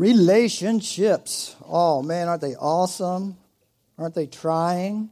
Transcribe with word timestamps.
Relationships. 0.00 1.54
Oh 1.68 2.00
man, 2.00 2.26
aren't 2.26 2.40
they 2.40 2.56
awesome? 2.56 3.36
Aren't 3.98 4.14
they 4.14 4.26
trying? 4.26 5.10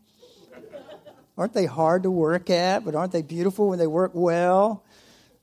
Aren't 1.37 1.52
they 1.52 1.66
hard 1.66 2.05
to 2.05 2.11
work 2.11 2.48
at? 2.48 2.87
But 2.87 2.95
aren't 2.95 3.12
they 3.12 3.20
beautiful 3.20 3.69
when 3.69 3.78
they 3.78 3.87
work 3.87 4.12
well? 4.14 4.83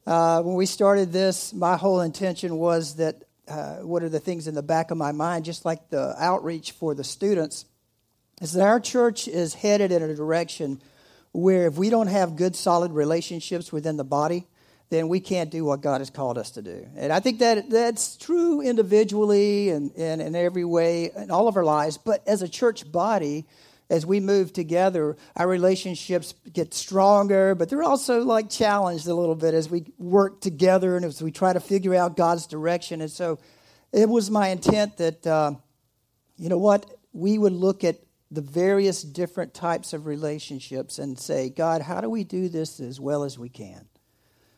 Uh, 0.07 0.41
when 0.41 0.55
we 0.55 0.65
started 0.65 1.13
this, 1.13 1.53
my 1.53 1.77
whole 1.77 2.01
intention 2.01 2.57
was 2.57 2.95
that 2.95 3.21
uh, 3.47 3.75
what 3.81 4.01
are 4.01 4.09
the 4.09 4.19
things 4.19 4.47
in 4.47 4.55
the 4.55 4.63
back 4.63 4.89
of 4.89 4.97
my 4.97 5.11
mind, 5.11 5.45
just 5.45 5.63
like 5.63 5.91
the 5.91 6.15
outreach 6.17 6.71
for 6.71 6.95
the 6.95 7.03
students, 7.03 7.65
is 8.41 8.53
that 8.53 8.63
our 8.63 8.79
church 8.79 9.27
is 9.27 9.53
headed 9.53 9.91
in 9.91 10.01
a 10.01 10.15
direction 10.15 10.81
where 11.33 11.67
if 11.67 11.77
we 11.77 11.91
don't 11.91 12.07
have 12.07 12.35
good, 12.35 12.55
solid 12.55 12.93
relationships 12.93 13.71
within 13.71 13.95
the 13.95 14.03
body, 14.03 14.47
then 14.89 15.07
we 15.07 15.19
can't 15.19 15.49
do 15.49 15.65
what 15.65 15.81
God 15.81 15.99
has 16.01 16.09
called 16.09 16.37
us 16.37 16.51
to 16.51 16.61
do. 16.61 16.87
And 16.95 17.11
I 17.11 17.19
think 17.19 17.39
that 17.39 17.69
that's 17.69 18.17
true 18.17 18.61
individually 18.61 19.69
and 19.69 19.91
in 19.95 20.35
every 20.35 20.65
way 20.65 21.11
in 21.15 21.31
all 21.31 21.47
of 21.47 21.57
our 21.57 21.63
lives. 21.63 21.97
But 21.97 22.27
as 22.27 22.41
a 22.41 22.47
church 22.47 22.91
body, 22.91 23.45
as 23.89 24.05
we 24.05 24.19
move 24.19 24.53
together, 24.53 25.15
our 25.35 25.47
relationships 25.47 26.33
get 26.51 26.73
stronger, 26.73 27.55
but 27.55 27.69
they're 27.69 27.83
also 27.83 28.23
like 28.23 28.49
challenged 28.49 29.07
a 29.07 29.13
little 29.13 29.35
bit 29.35 29.53
as 29.53 29.69
we 29.69 29.85
work 29.97 30.41
together 30.41 30.95
and 30.95 31.05
as 31.05 31.21
we 31.21 31.31
try 31.31 31.53
to 31.53 31.59
figure 31.59 31.95
out 31.95 32.17
God's 32.17 32.47
direction. 32.47 33.01
And 33.01 33.11
so 33.11 33.39
it 33.91 34.09
was 34.09 34.31
my 34.31 34.49
intent 34.49 34.97
that, 34.97 35.25
uh, 35.25 35.53
you 36.37 36.49
know 36.49 36.57
what, 36.57 36.85
we 37.13 37.37
would 37.37 37.53
look 37.53 37.83
at 37.83 37.97
the 38.31 38.41
various 38.41 39.01
different 39.01 39.53
types 39.53 39.93
of 39.93 40.05
relationships 40.05 40.99
and 40.99 41.17
say, 41.17 41.49
God, 41.49 41.81
how 41.81 42.01
do 42.01 42.09
we 42.09 42.23
do 42.23 42.49
this 42.49 42.79
as 42.79 42.99
well 42.99 43.23
as 43.23 43.39
we 43.39 43.49
can? 43.49 43.87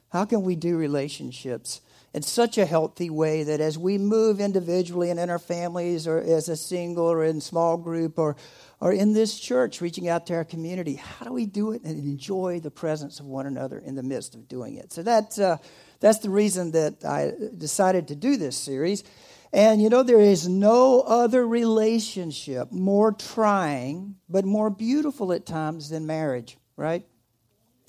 How 0.10 0.26
can 0.26 0.44
we 0.44 0.56
do 0.56 0.78
relationships 0.78 1.82
in 2.14 2.22
such 2.22 2.58
a 2.58 2.66
healthy 2.66 3.10
way 3.10 3.44
that 3.44 3.60
as 3.60 3.78
we 3.78 3.98
move 3.98 4.40
individually 4.40 5.10
and 5.10 5.20
in 5.20 5.30
our 5.30 5.40
families 5.40 6.08
or 6.08 6.20
as 6.20 6.50
a 6.50 6.56
single 6.56 7.06
or 7.06 7.24
in 7.24 7.42
small 7.42 7.78
group 7.78 8.18
or, 8.18 8.36
or 8.80 8.94
in 8.94 9.14
this 9.14 9.38
church 9.38 9.82
reaching 9.82 10.08
out 10.08 10.26
to 10.28 10.34
our 10.34 10.46
community, 10.46 10.96
how 10.96 11.26
do 11.26 11.34
we 11.34 11.46
do 11.46 11.74
it 11.74 11.84
and 11.84 12.00
enjoy 12.00 12.60
the 12.60 12.72
presence 12.72 13.20
of 13.20 13.26
one 13.26 13.46
another 13.46 13.80
in 13.80 13.96
the 13.96 14.04
midst 14.04 14.34
of 14.34 14.48
doing 14.48 14.78
it? 14.78 14.94
So 14.94 15.04
that, 15.04 15.38
uh, 15.38 15.58
that's 16.00 16.20
the 16.20 16.30
reason 16.30 16.72
that 16.72 17.04
I 17.04 17.34
decided 17.58 18.08
to 18.08 18.16
do 18.16 18.38
this 18.38 18.58
series. 18.58 19.04
And 19.52 19.82
you 19.82 19.90
know, 19.90 20.04
there 20.04 20.20
is 20.20 20.48
no 20.48 21.02
other 21.02 21.46
relationship 21.46 22.72
more 22.72 23.12
trying 23.12 24.16
but 24.30 24.46
more 24.46 24.70
beautiful 24.70 25.34
at 25.34 25.46
times 25.46 25.90
than 25.90 26.08
marriage, 26.08 26.58
right? 26.78 27.06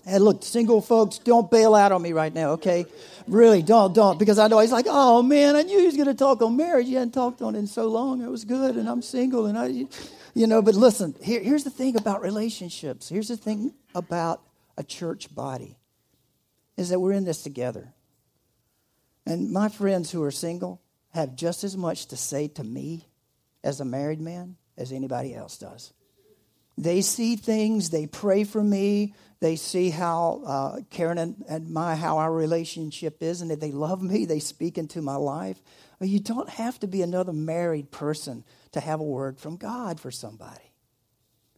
And 0.08 0.24
look, 0.24 0.42
single 0.42 0.80
folks, 0.80 1.18
don't 1.18 1.50
bail 1.50 1.74
out 1.74 1.92
on 1.92 2.00
me 2.00 2.14
right 2.14 2.32
now, 2.32 2.52
okay? 2.52 2.86
Really, 3.26 3.60
don't, 3.60 3.94
don't. 3.94 4.18
Because 4.18 4.38
I 4.38 4.48
know 4.48 4.58
he's 4.58 4.72
like, 4.72 4.86
oh 4.88 5.22
man, 5.22 5.54
I 5.54 5.62
knew 5.62 5.78
he 5.78 5.84
was 5.84 5.96
going 5.96 6.08
to 6.08 6.14
talk 6.14 6.40
on 6.40 6.56
marriage. 6.56 6.86
He 6.86 6.94
hadn't 6.94 7.12
talked 7.12 7.42
on 7.42 7.54
it 7.54 7.58
in 7.58 7.66
so 7.66 7.88
long. 7.88 8.22
It 8.22 8.30
was 8.30 8.46
good, 8.46 8.76
and 8.76 8.88
I'm 8.88 9.02
single, 9.02 9.44
and 9.44 9.58
I, 9.58 9.66
you 10.32 10.46
know. 10.46 10.62
But 10.62 10.76
listen, 10.76 11.14
here, 11.22 11.42
here's 11.42 11.64
the 11.64 11.70
thing 11.70 11.94
about 11.94 12.22
relationships. 12.22 13.10
Here's 13.10 13.28
the 13.28 13.36
thing 13.36 13.74
about 13.94 14.40
a 14.78 14.82
church 14.82 15.34
body, 15.34 15.76
is 16.78 16.88
that 16.88 17.00
we're 17.00 17.12
in 17.12 17.24
this 17.24 17.42
together. 17.42 17.92
And 19.26 19.50
my 19.52 19.68
friends 19.68 20.10
who 20.10 20.22
are 20.22 20.30
single 20.30 20.80
have 21.10 21.36
just 21.36 21.64
as 21.64 21.76
much 21.76 22.06
to 22.06 22.16
say 22.16 22.48
to 22.48 22.64
me 22.64 23.06
as 23.62 23.80
a 23.80 23.84
married 23.84 24.22
man 24.22 24.56
as 24.78 24.90
anybody 24.90 25.34
else 25.34 25.58
does. 25.58 25.92
They 26.78 27.02
see 27.02 27.34
things, 27.34 27.90
they 27.90 28.06
pray 28.06 28.44
for 28.44 28.62
me, 28.62 29.12
they 29.40 29.56
see 29.56 29.90
how 29.90 30.42
uh, 30.46 30.80
Karen 30.90 31.18
and, 31.18 31.44
and 31.48 31.70
my 31.70 31.96
how 31.96 32.18
our 32.18 32.32
relationship 32.32 33.20
is, 33.20 33.40
and 33.40 33.50
they 33.50 33.72
love 33.72 34.00
me, 34.00 34.26
they 34.26 34.38
speak 34.38 34.78
into 34.78 35.02
my 35.02 35.16
life. 35.16 35.60
You 36.00 36.20
don't 36.20 36.48
have 36.48 36.78
to 36.78 36.86
be 36.86 37.02
another 37.02 37.32
married 37.32 37.90
person 37.90 38.44
to 38.70 38.80
have 38.80 39.00
a 39.00 39.04
word 39.04 39.40
from 39.40 39.56
God 39.56 39.98
for 39.98 40.12
somebody. 40.12 40.72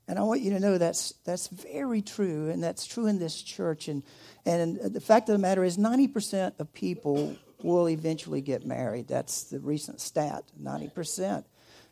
And 0.09 0.19
I 0.19 0.23
want 0.23 0.41
you 0.41 0.53
to 0.53 0.61
know 0.61 0.79
that's 0.79 1.13
that's 1.25 1.49
very 1.49 2.01
true, 2.01 2.49
and 2.49 2.63
that's 2.63 2.87
true 2.87 3.07
in 3.07 3.19
this 3.19 3.43
church. 3.43 3.89
And 3.89 4.03
and 4.47 4.81
the 4.81 5.01
fact 5.01 5.29
of 5.29 5.35
the 5.35 5.39
matter 5.39 5.63
is, 5.63 5.77
ninety 5.77 6.09
percent 6.09 6.55
of 6.59 6.73
people 6.73 7.37
will 7.63 7.91
eventually 7.91 8.41
get 8.41 8.65
married. 8.65 9.07
That's 9.07 9.45
the 9.45 9.61
recent 9.61 10.01
stat, 10.01 10.45
ninety 10.59 10.89
percent. 10.89 11.45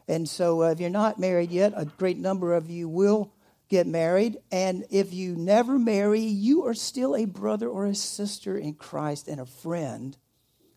And 0.08 0.28
so, 0.28 0.62
uh, 0.62 0.70
if 0.70 0.80
you're 0.80 0.90
not 0.90 1.20
married 1.20 1.50
yet, 1.50 1.74
a 1.76 1.84
great 1.84 2.16
number 2.18 2.54
of 2.54 2.70
you 2.70 2.88
will 2.88 3.32
get 3.68 3.86
married. 3.86 4.38
And 4.50 4.84
if 4.90 5.12
you 5.12 5.36
never 5.36 5.78
marry, 5.78 6.22
you 6.22 6.66
are 6.66 6.74
still 6.74 7.14
a 7.14 7.26
brother 7.26 7.68
or 7.68 7.86
a 7.86 7.94
sister 7.94 8.56
in 8.56 8.74
Christ 8.74 9.28
and 9.28 9.40
a 9.40 9.46
friend 9.46 10.16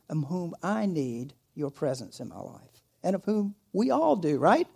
of 0.10 0.26
whom 0.26 0.54
I 0.62 0.86
need 0.86 1.34
your 1.56 1.72
presence 1.72 2.20
in 2.20 2.30
my 2.30 2.40
life 2.40 2.84
and 3.04 3.16
of 3.16 3.24
whom 3.24 3.56
we 3.72 3.92
all 3.92 4.18
do, 4.18 4.38
right? 4.38 4.68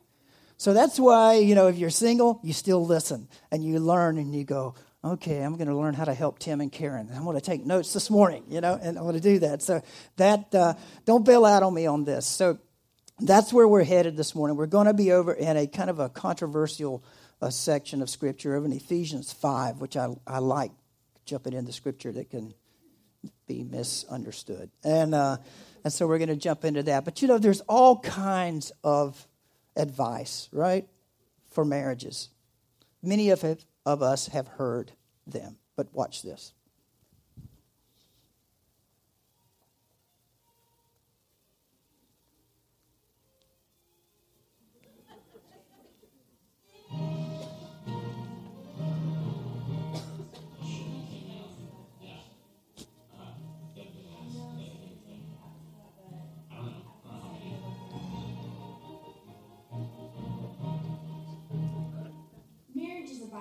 So 0.57 0.73
that's 0.73 0.97
why, 0.97 1.35
you 1.35 1.53
know, 1.53 1.67
if 1.67 1.77
you're 1.77 1.89
single, 1.89 2.39
you 2.41 2.53
still 2.53 2.85
listen 2.85 3.27
and 3.51 3.63
you 3.63 3.79
learn 3.79 4.17
and 4.17 4.33
you 4.33 4.45
go, 4.45 4.75
okay, 5.03 5.41
I'm 5.41 5.55
going 5.55 5.67
to 5.67 5.75
learn 5.75 5.93
how 5.93 6.05
to 6.05 6.13
help 6.13 6.39
Tim 6.39 6.61
and 6.61 6.71
Karen. 6.71 7.09
I'm 7.13 7.25
going 7.25 7.35
to 7.35 7.41
take 7.41 7.65
notes 7.65 7.93
this 7.93 8.09
morning, 8.09 8.45
you 8.49 8.61
know, 8.61 8.79
and 8.81 8.97
I'm 8.97 9.03
going 9.03 9.15
to 9.15 9.21
do 9.21 9.39
that. 9.39 9.61
So 9.61 9.81
that, 10.15 10.55
uh, 10.55 10.73
don't 11.03 11.25
bail 11.25 11.45
out 11.45 11.61
on 11.61 11.73
me 11.73 11.85
on 11.85 12.05
this. 12.05 12.25
So 12.25 12.57
that's 13.19 13.53
where 13.53 13.67
we're 13.67 13.83
headed 13.83 14.17
this 14.17 14.35
morning. 14.35 14.57
We're 14.57 14.65
going 14.65 14.87
to 14.87 14.93
be 14.93 15.11
over 15.11 15.33
in 15.33 15.55
a 15.57 15.67
kind 15.67 15.89
of 15.89 15.99
a 15.99 16.09
controversial 16.09 17.03
a 17.41 17.51
section 17.51 18.01
of 18.01 18.09
scripture 18.09 18.55
over 18.55 18.65
in 18.65 18.71
Ephesians 18.71 19.31
5, 19.33 19.79
which 19.79 19.97
I, 19.97 20.09
I 20.25 20.39
like 20.39 20.71
jumping 21.25 21.53
into 21.53 21.71
scripture 21.71 22.11
that 22.11 22.29
can 22.29 22.53
be 23.47 23.63
misunderstood. 23.63 24.69
And, 24.83 25.13
uh, 25.13 25.37
and 25.83 25.91
so 25.91 26.07
we're 26.07 26.17
going 26.17 26.29
to 26.29 26.35
jump 26.35 26.65
into 26.65 26.83
that. 26.83 27.05
But 27.05 27.21
you 27.21 27.27
know, 27.27 27.37
there's 27.37 27.61
all 27.61 27.99
kinds 27.99 28.71
of 28.83 29.27
advice, 29.75 30.49
right, 30.51 30.87
for 31.51 31.65
marriages. 31.65 32.29
Many 33.03 33.29
of, 33.29 33.43
it, 33.43 33.65
of 33.85 34.01
us 34.01 34.27
have 34.27 34.47
heard 34.47 34.91
them. 35.27 35.57
But 35.75 35.93
watch 35.93 36.21
this. 36.21 36.53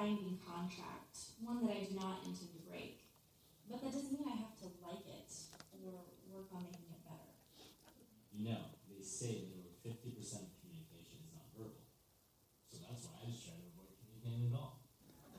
Binding 0.05 0.37
contract, 0.37 1.17
one 1.41 1.65
that 1.65 1.73
I 1.73 1.89
do 1.89 1.97
not 1.97 2.21
intend 2.29 2.53
to 2.53 2.61
break. 2.69 3.09
But 3.65 3.81
that 3.81 3.97
doesn't 3.97 4.13
mean 4.13 4.29
I 4.29 4.37
have 4.37 4.53
to 4.61 4.69
like 4.85 5.01
it 5.09 5.33
or 5.81 6.13
work 6.29 6.53
on 6.53 6.69
making 6.69 6.93
it 6.93 7.01
better. 7.09 7.33
You 8.37 8.53
know, 8.53 8.77
they 8.85 9.01
say 9.01 9.49
that 9.49 9.57
over 9.57 9.73
50% 9.81 10.13
of 10.45 10.53
communication 10.61 11.25
is 11.25 11.33
not 11.33 11.49
verbal. 11.57 11.89
So 12.69 12.85
that's 12.85 13.09
why 13.09 13.17
I 13.17 13.33
just 13.33 13.49
try 13.49 13.57
to 13.57 13.65
avoid 13.65 13.97
communicating 13.97 14.53
at 14.53 14.61
all. 14.61 14.85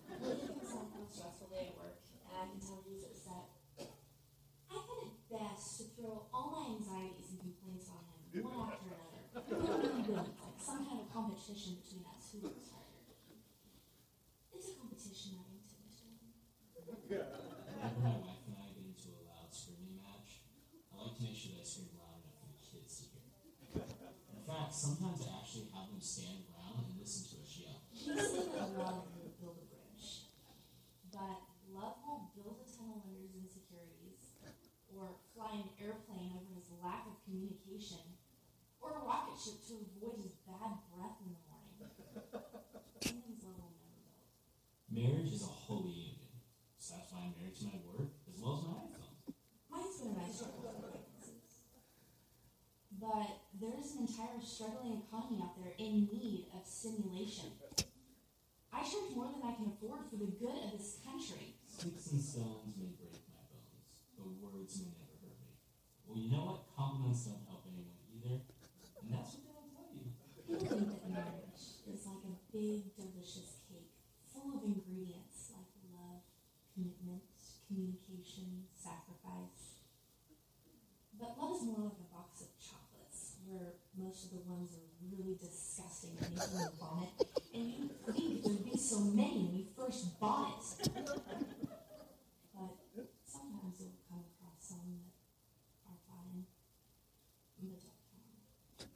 I 0.09 0.17
really 0.17 0.41
think 0.41 0.57
it's 0.57 0.73
a 0.73 0.81
stressful 1.13 1.53
day 1.53 1.69
at 1.69 1.77
work, 1.77 2.01
and 2.25 2.33
I 2.33 2.49
can 2.49 2.57
tell 2.57 2.81
he's 2.89 3.05
upset. 3.05 3.61
I 3.77 4.81
find 4.81 5.13
it 5.13 5.13
best 5.29 5.77
to 5.77 5.83
throw 5.93 6.25
all 6.33 6.49
my 6.49 6.73
anxieties 6.73 7.37
and 7.37 7.53
complaints 7.53 7.93
on 7.93 8.01
him, 8.01 8.41
one 8.41 8.65
after 8.65 8.89
another. 8.89 9.29
like 9.29 10.57
some 10.57 10.81
kind 10.89 11.05
of 11.05 11.07
competition 11.13 11.77
between 11.85 12.01
us. 12.09 12.33
Who 12.33 12.49
works 12.49 12.73
harder? 12.73 12.94
competition 14.85 15.41
I. 15.41 15.49
Whenever 17.09 18.01
my 18.05 18.17
wife 18.21 18.45
and 18.45 18.53
I 18.53 18.69
get 18.69 18.85
into 18.85 19.17
a 19.17 19.21
loud 19.25 19.49
screaming 19.49 19.97
match, 19.97 20.45
I 20.93 21.01
like 21.01 21.17
to 21.17 21.23
make 21.25 21.33
sure 21.33 21.57
that 21.57 21.65
I 21.65 21.67
scream 21.67 21.97
loud 21.97 22.21
enough 22.21 22.37
for 22.37 22.53
the 22.53 22.61
kids 22.61 23.01
to 23.01 23.09
hear. 23.09 23.25
In 23.81 24.41
fact, 24.45 24.73
sometimes 24.77 25.25
I 25.25 25.41
actually 25.41 25.73
have 25.73 25.89
them 25.89 26.01
stand 26.01 26.45
around 26.53 26.85
and 26.85 27.01
listen 27.01 27.25
to 27.33 27.41
us 27.41 27.49
yell. 27.57 27.81
Build 29.41 29.57
a 29.57 29.65
bridge, 29.73 30.29
but 31.09 31.41
love 31.73 31.97
won't 32.05 32.29
build 32.37 32.61
a 32.61 32.67
tunnel 32.69 33.01
under 33.09 33.25
his 33.25 33.33
insecurities, 33.41 34.37
or 34.93 35.17
fly 35.33 35.65
an 35.65 35.69
airplane 35.81 36.37
over 36.37 36.53
his 36.53 36.69
lack 36.77 37.09
of 37.09 37.17
communication, 37.25 38.05
or 38.81 39.01
a 39.01 39.05
rocket 39.05 39.37
ship 39.37 39.57
to 39.65 39.81
avoid 39.81 40.21
his 40.21 40.34
entire 54.25 54.41
struggling 54.41 55.01
economy 55.05 55.37
out 55.45 55.53
there 55.61 55.73
in 55.77 56.09
need 56.09 56.49
of 56.57 56.65
stimulation. 56.65 57.53
I 58.73 58.81
charge 58.81 59.13
more 59.13 59.29
than 59.29 59.45
I 59.45 59.53
can 59.53 59.69
afford 59.69 60.09
for 60.09 60.17
the 60.17 60.33
good 60.41 60.57
of 60.65 60.73
this 60.73 60.97
country. 61.05 61.55
Sticks 61.69 62.11
and 62.11 62.21
stones 62.21 62.73
may 62.73 62.89
break 62.97 63.21
my 63.29 63.45
bones, 63.53 64.09
but 64.17 64.27
words 64.41 64.81
may 64.81 64.91
never 64.97 65.15
hurt 65.21 65.37
me. 65.45 65.53
Well, 66.09 66.17
you 66.17 66.29
know 66.33 66.43
what? 66.49 66.59
Compliments 66.73 67.29
don't 67.29 67.45
help 67.45 67.69
anyone 67.69 68.01
either. 68.17 68.41
And 68.99 69.13
that's 69.13 69.37
what 69.37 69.45
they'll 69.45 69.69
tell 69.69 69.89
you. 69.93 70.09
People 70.41 70.65
think 70.65 70.89
that 70.89 71.05
marriage 71.05 71.85
is 71.85 72.01
like 72.09 72.25
a 72.25 72.35
big, 72.49 72.97
delicious 72.97 73.61
cake 73.69 73.93
full 74.33 74.57
of 74.57 74.65
ingredients 74.65 75.53
like 75.53 75.69
love, 75.93 76.25
commitment, 76.73 77.23
communication, 77.69 78.67
sacrifice. 78.73 79.85
But 81.15 81.39
love 81.39 81.55
is 81.55 81.63
more 81.63 81.87
like 81.87 82.01
a 82.01 82.09
box 82.11 82.43
of 82.43 82.51
chocolates, 82.59 83.34
where 83.47 83.73
most 83.97 84.25
of 84.25 84.31
the 84.31 84.43
ones 84.49 84.71
are 84.73 84.89
really 85.05 85.37
disgusting 85.39 86.17
and 86.21 86.35
make 86.35 86.49
you 86.53 86.69
vomit. 86.79 87.09
And 87.53 87.63
you 87.69 87.89
think 88.11 88.43
there'd 88.43 88.65
be 88.65 88.77
so 88.77 88.99
many 88.99 89.45
when 89.45 89.55
you 89.55 89.65
first 89.75 90.19
bought 90.19 90.63
it. 90.79 90.89
But 92.95 93.07
sometimes 93.25 93.79
you'll 93.79 94.01
come 94.09 94.23
across 94.25 94.59
some 94.59 94.97
that 94.97 95.91
are 95.91 95.99
fine, 96.09 96.45
but. 97.61 97.81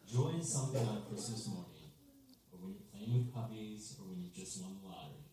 Joy 0.10 0.40
is 0.40 0.52
something 0.52 0.88
on 0.88 1.04
Christmas 1.08 1.48
morning, 1.48 1.94
or 2.52 2.58
when 2.60 2.74
you're 2.74 2.90
playing 2.92 3.14
with 3.14 3.34
puppies, 3.34 3.96
or 4.00 4.10
when 4.10 4.20
you 4.24 4.30
just 4.34 4.60
won 4.62 4.78
the 4.82 4.88
lottery. 4.88 5.30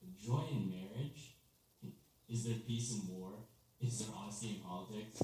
But 0.00 0.16
joy 0.16 0.46
in 0.52 0.70
marriage, 0.70 1.34
is 2.28 2.44
there 2.44 2.60
peace 2.66 2.92
in 2.94 3.08
war? 3.08 3.32
Is 3.80 3.98
there 3.98 4.14
honesty 4.16 4.48
in 4.48 4.60
politics? 4.62 5.22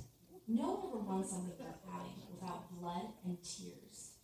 No 0.49 0.75
one 0.75 0.85
ever 0.91 0.99
won 0.99 1.25
something 1.25 1.55
worth 1.59 1.81
having 1.87 2.19
without 2.29 2.69
blood 2.77 3.15
and 3.25 3.39
tears. 3.43 4.19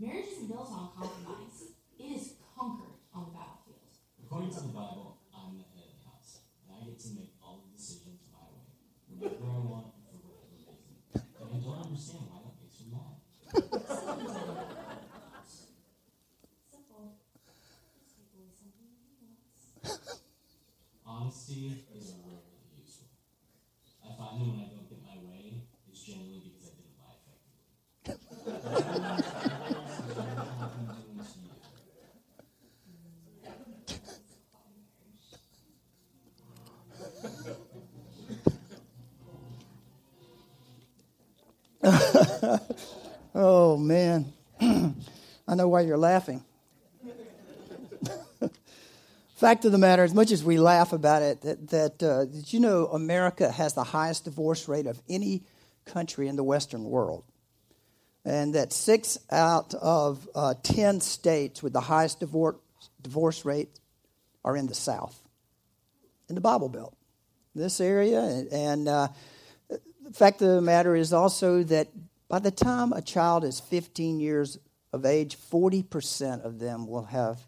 Marriage 0.00 0.26
isn't 0.32 0.48
built 0.48 0.72
on 0.72 0.90
compromise. 0.96 1.76
It 1.98 2.08
is 2.18 2.40
conquered 2.56 2.96
on 3.14 3.30
the 3.30 3.32
battlefield. 3.36 3.92
According 4.24 4.50
to 4.56 4.60
the 4.66 4.72
Bible, 4.72 5.20
I'm 5.30 5.60
the 5.60 5.68
head 5.76 5.86
of 5.86 6.00
the 6.00 6.08
house, 6.08 6.40
and 6.64 6.72
I 6.74 6.80
get 6.88 6.98
to 6.98 7.10
make 7.14 7.36
all 7.44 7.62
the 7.62 7.70
decisions 7.76 8.26
my 8.32 8.48
way, 8.48 8.64
whenever 9.12 9.44
I 9.44 9.60
want 9.60 9.92
and 10.08 10.18
for 10.18 10.18
whatever 10.24 10.50
reason. 10.56 10.74
And 11.14 11.52
I 11.52 11.60
don't 11.60 11.84
understand 11.84 12.26
why 12.32 12.42
that 12.48 12.56
makes 12.58 12.80
you 12.80 12.88
mad. 12.90 13.20
Simple. 16.72 17.20
Just 17.92 18.16
take 18.16 18.32
away 18.34 18.50
something 18.56 18.88
he 18.88 19.20
wants. 19.20 20.24
Honesty 21.04 21.86
is 21.92 22.16
rarely 22.24 22.72
useful. 22.80 23.12
I 24.02 24.16
find 24.16 24.40
that 24.40 24.48
when 24.48 24.64
I 24.64 24.72
don't 24.72 24.88
get 24.88 25.04
my 25.04 25.20
way, 25.28 25.68
it's 25.86 26.00
generally 26.02 26.40
because 26.40 26.72
I 26.72 26.80
didn't 26.80 26.96
lie 26.96 27.20
effectively. 27.20 27.82
Oh, 43.34 43.78
man. 43.78 44.30
I 44.60 45.54
know 45.54 45.66
why 45.66 45.80
you're 45.80 45.96
laughing. 45.96 46.44
Fact 49.36 49.64
of 49.64 49.72
the 49.72 49.78
matter, 49.78 50.02
as 50.02 50.12
much 50.12 50.30
as 50.30 50.44
we 50.44 50.58
laugh 50.58 50.92
about 50.92 51.22
it, 51.22 51.40
that, 51.40 51.68
that 51.70 52.02
uh, 52.02 52.26
did 52.26 52.52
you 52.52 52.60
know 52.60 52.88
America 52.88 53.50
has 53.50 53.72
the 53.72 53.84
highest 53.84 54.26
divorce 54.26 54.68
rate 54.68 54.86
of 54.86 55.00
any 55.08 55.44
country 55.86 56.28
in 56.28 56.36
the 56.36 56.44
Western 56.44 56.84
world? 56.84 57.24
And 58.26 58.54
that 58.54 58.74
six 58.74 59.18
out 59.30 59.72
of 59.72 60.28
uh, 60.34 60.52
ten 60.62 61.00
states 61.00 61.62
with 61.62 61.72
the 61.72 61.80
highest 61.80 62.20
divorce, 62.20 62.56
divorce 63.00 63.46
rate 63.46 63.70
are 64.44 64.58
in 64.58 64.66
the 64.66 64.74
South, 64.74 65.18
in 66.28 66.34
the 66.34 66.42
Bible 66.42 66.68
Belt, 66.68 66.94
this 67.54 67.80
area. 67.80 68.20
And, 68.20 68.52
and 68.52 68.88
uh, 68.88 69.08
the 69.70 70.12
fact 70.12 70.42
of 70.42 70.48
the 70.48 70.60
matter 70.60 70.94
is 70.94 71.14
also 71.14 71.62
that 71.62 71.88
by 72.32 72.38
the 72.38 72.50
time 72.50 72.94
a 72.94 73.02
child 73.02 73.44
is 73.44 73.60
15 73.60 74.18
years 74.18 74.58
of 74.90 75.04
age, 75.04 75.36
40% 75.36 76.42
of 76.42 76.58
them 76.58 76.86
will 76.86 77.04
have 77.04 77.46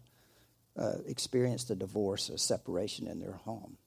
uh, 0.77 0.97
experienced 1.07 1.71
a 1.71 1.75
divorce 1.75 2.29
or 2.29 2.37
separation 2.37 3.07
in 3.07 3.19
their 3.19 3.31
home. 3.31 3.77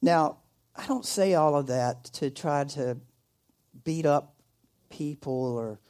Now, 0.00 0.36
I 0.76 0.86
don't 0.86 1.04
say 1.04 1.34
all 1.34 1.56
of 1.56 1.66
that 1.66 2.04
to 2.04 2.30
try 2.30 2.62
to 2.62 2.96
beat 3.82 4.06
up 4.06 4.36
people 4.88 5.56
or 5.56 5.80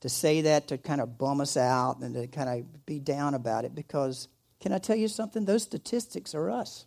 to 0.00 0.08
say 0.08 0.40
that 0.40 0.66
to 0.68 0.78
kind 0.78 1.00
of 1.00 1.16
bum 1.16 1.40
us 1.40 1.56
out 1.56 2.00
and 2.00 2.12
to 2.16 2.26
kind 2.26 2.48
of 2.48 2.86
be 2.86 2.98
down 2.98 3.34
about 3.34 3.64
it 3.64 3.76
because, 3.76 4.26
can 4.58 4.72
I 4.72 4.78
tell 4.78 4.96
you 4.96 5.06
something? 5.06 5.44
Those 5.44 5.62
statistics 5.62 6.34
are 6.34 6.50
us. 6.50 6.84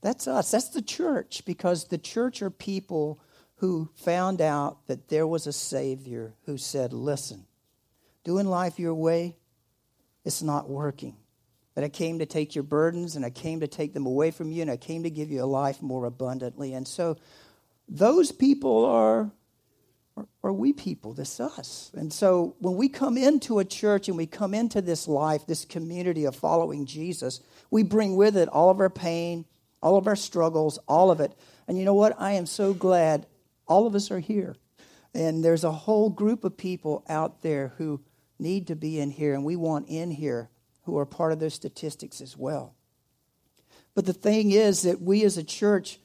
That's 0.00 0.28
us. 0.28 0.52
That's 0.52 0.68
the 0.68 0.82
church 0.82 1.42
because 1.44 1.86
the 1.86 1.98
church 1.98 2.40
are 2.40 2.50
people 2.50 3.18
who 3.64 3.88
found 3.94 4.42
out 4.42 4.86
that 4.88 5.08
there 5.08 5.26
was 5.26 5.46
a 5.46 5.52
Savior 5.52 6.34
who 6.44 6.58
said, 6.58 6.92
Listen, 6.92 7.46
doing 8.22 8.44
life 8.44 8.78
your 8.78 8.92
way, 8.92 9.38
it's 10.22 10.42
not 10.42 10.68
working. 10.68 11.16
But 11.74 11.82
I 11.82 11.88
came 11.88 12.18
to 12.18 12.26
take 12.26 12.54
your 12.54 12.62
burdens 12.62 13.16
and 13.16 13.24
I 13.24 13.30
came 13.30 13.60
to 13.60 13.66
take 13.66 13.94
them 13.94 14.04
away 14.04 14.32
from 14.32 14.52
you 14.52 14.60
and 14.60 14.70
I 14.70 14.76
came 14.76 15.04
to 15.04 15.10
give 15.10 15.30
you 15.30 15.42
a 15.42 15.46
life 15.46 15.80
more 15.80 16.04
abundantly. 16.04 16.74
And 16.74 16.86
so 16.86 17.16
those 17.88 18.32
people 18.32 18.84
are, 18.84 19.30
are, 20.18 20.26
are 20.42 20.52
we 20.52 20.74
people. 20.74 21.14
This 21.14 21.40
us. 21.40 21.90
And 21.94 22.12
so 22.12 22.56
when 22.58 22.76
we 22.76 22.90
come 22.90 23.16
into 23.16 23.60
a 23.60 23.64
church 23.64 24.08
and 24.08 24.16
we 24.18 24.26
come 24.26 24.52
into 24.52 24.82
this 24.82 25.08
life, 25.08 25.46
this 25.46 25.64
community 25.64 26.26
of 26.26 26.36
following 26.36 26.84
Jesus, 26.84 27.40
we 27.70 27.82
bring 27.82 28.14
with 28.14 28.36
it 28.36 28.50
all 28.50 28.68
of 28.68 28.78
our 28.78 28.90
pain, 28.90 29.46
all 29.82 29.96
of 29.96 30.06
our 30.06 30.16
struggles, 30.16 30.78
all 30.86 31.10
of 31.10 31.20
it. 31.20 31.32
And 31.66 31.78
you 31.78 31.86
know 31.86 31.94
what? 31.94 32.14
I 32.20 32.32
am 32.32 32.44
so 32.44 32.74
glad 32.74 33.24
all 33.66 33.86
of 33.86 33.94
us 33.94 34.10
are 34.10 34.18
here. 34.18 34.56
And 35.14 35.44
there's 35.44 35.64
a 35.64 35.72
whole 35.72 36.10
group 36.10 36.44
of 36.44 36.56
people 36.56 37.04
out 37.08 37.42
there 37.42 37.72
who 37.78 38.00
need 38.38 38.66
to 38.66 38.76
be 38.76 38.98
in 38.98 39.10
here, 39.10 39.32
and 39.32 39.44
we 39.44 39.56
want 39.56 39.88
in 39.88 40.10
here 40.10 40.50
who 40.82 40.98
are 40.98 41.06
part 41.06 41.32
of 41.32 41.38
those 41.38 41.54
statistics 41.54 42.20
as 42.20 42.36
well. 42.36 42.74
But 43.94 44.06
the 44.06 44.12
thing 44.12 44.50
is 44.50 44.82
that 44.82 45.00
we 45.00 45.24
as 45.24 45.38
a 45.38 45.44
church, 45.44 46.00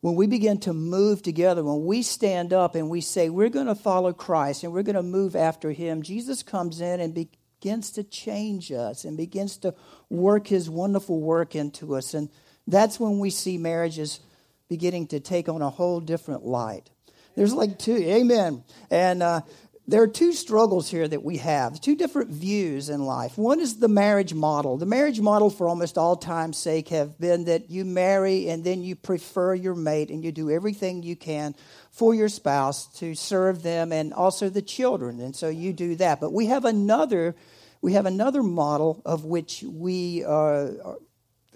when 0.00 0.14
we 0.14 0.26
begin 0.26 0.58
to 0.60 0.72
move 0.72 1.22
together, 1.22 1.64
when 1.64 1.84
we 1.84 2.02
stand 2.02 2.52
up 2.52 2.74
and 2.74 2.88
we 2.88 3.00
say, 3.00 3.28
we're 3.28 3.48
going 3.48 3.66
to 3.66 3.74
follow 3.74 4.12
Christ 4.12 4.62
and 4.62 4.72
we're 4.72 4.82
going 4.82 4.96
to 4.96 5.02
move 5.02 5.34
after 5.34 5.72
him, 5.72 6.02
Jesus 6.02 6.42
comes 6.42 6.80
in 6.80 7.00
and 7.00 7.14
begins 7.14 7.90
to 7.92 8.04
change 8.04 8.70
us 8.70 9.04
and 9.04 9.16
begins 9.16 9.56
to 9.58 9.74
work 10.08 10.46
his 10.46 10.70
wonderful 10.70 11.20
work 11.20 11.54
into 11.56 11.96
us. 11.96 12.14
And 12.14 12.30
that's 12.66 13.00
when 13.00 13.18
we 13.18 13.30
see 13.30 13.58
marriages 13.58 14.20
beginning 14.68 15.08
to 15.08 15.20
take 15.20 15.48
on 15.48 15.62
a 15.62 15.70
whole 15.70 16.00
different 16.00 16.44
light. 16.44 16.90
There's 17.34 17.54
like 17.54 17.78
two, 17.78 17.96
amen. 17.96 18.64
And 18.90 19.22
uh, 19.22 19.40
there 19.88 20.02
are 20.02 20.08
two 20.08 20.32
struggles 20.32 20.88
here 20.88 21.08
that 21.08 21.24
we 21.24 21.38
have, 21.38 21.80
two 21.80 21.96
different 21.96 22.30
views 22.30 22.88
in 22.88 23.04
life. 23.04 23.36
One 23.36 23.58
is 23.58 23.78
the 23.78 23.88
marriage 23.88 24.32
model. 24.32 24.76
The 24.76 24.86
marriage 24.86 25.20
model, 25.20 25.50
for 25.50 25.66
almost 25.66 25.98
all 25.98 26.14
time's 26.14 26.56
sake, 26.56 26.88
have 26.90 27.18
been 27.18 27.44
that 27.46 27.68
you 27.68 27.84
marry 27.84 28.48
and 28.48 28.62
then 28.62 28.84
you 28.84 28.94
prefer 28.94 29.54
your 29.54 29.74
mate 29.74 30.10
and 30.10 30.24
you 30.24 30.30
do 30.30 30.50
everything 30.50 31.02
you 31.02 31.16
can 31.16 31.56
for 31.90 32.14
your 32.14 32.28
spouse 32.28 32.86
to 33.00 33.16
serve 33.16 33.62
them 33.64 33.90
and 33.90 34.14
also 34.14 34.48
the 34.48 34.62
children. 34.62 35.20
And 35.20 35.34
so 35.34 35.48
you 35.48 35.72
do 35.72 35.96
that. 35.96 36.20
But 36.20 36.32
we 36.32 36.46
have 36.46 36.64
another, 36.64 37.34
we 37.80 37.94
have 37.94 38.06
another 38.06 38.44
model 38.44 39.02
of 39.04 39.24
which 39.24 39.64
we 39.66 40.22
are, 40.22 40.70
are, 40.84 40.98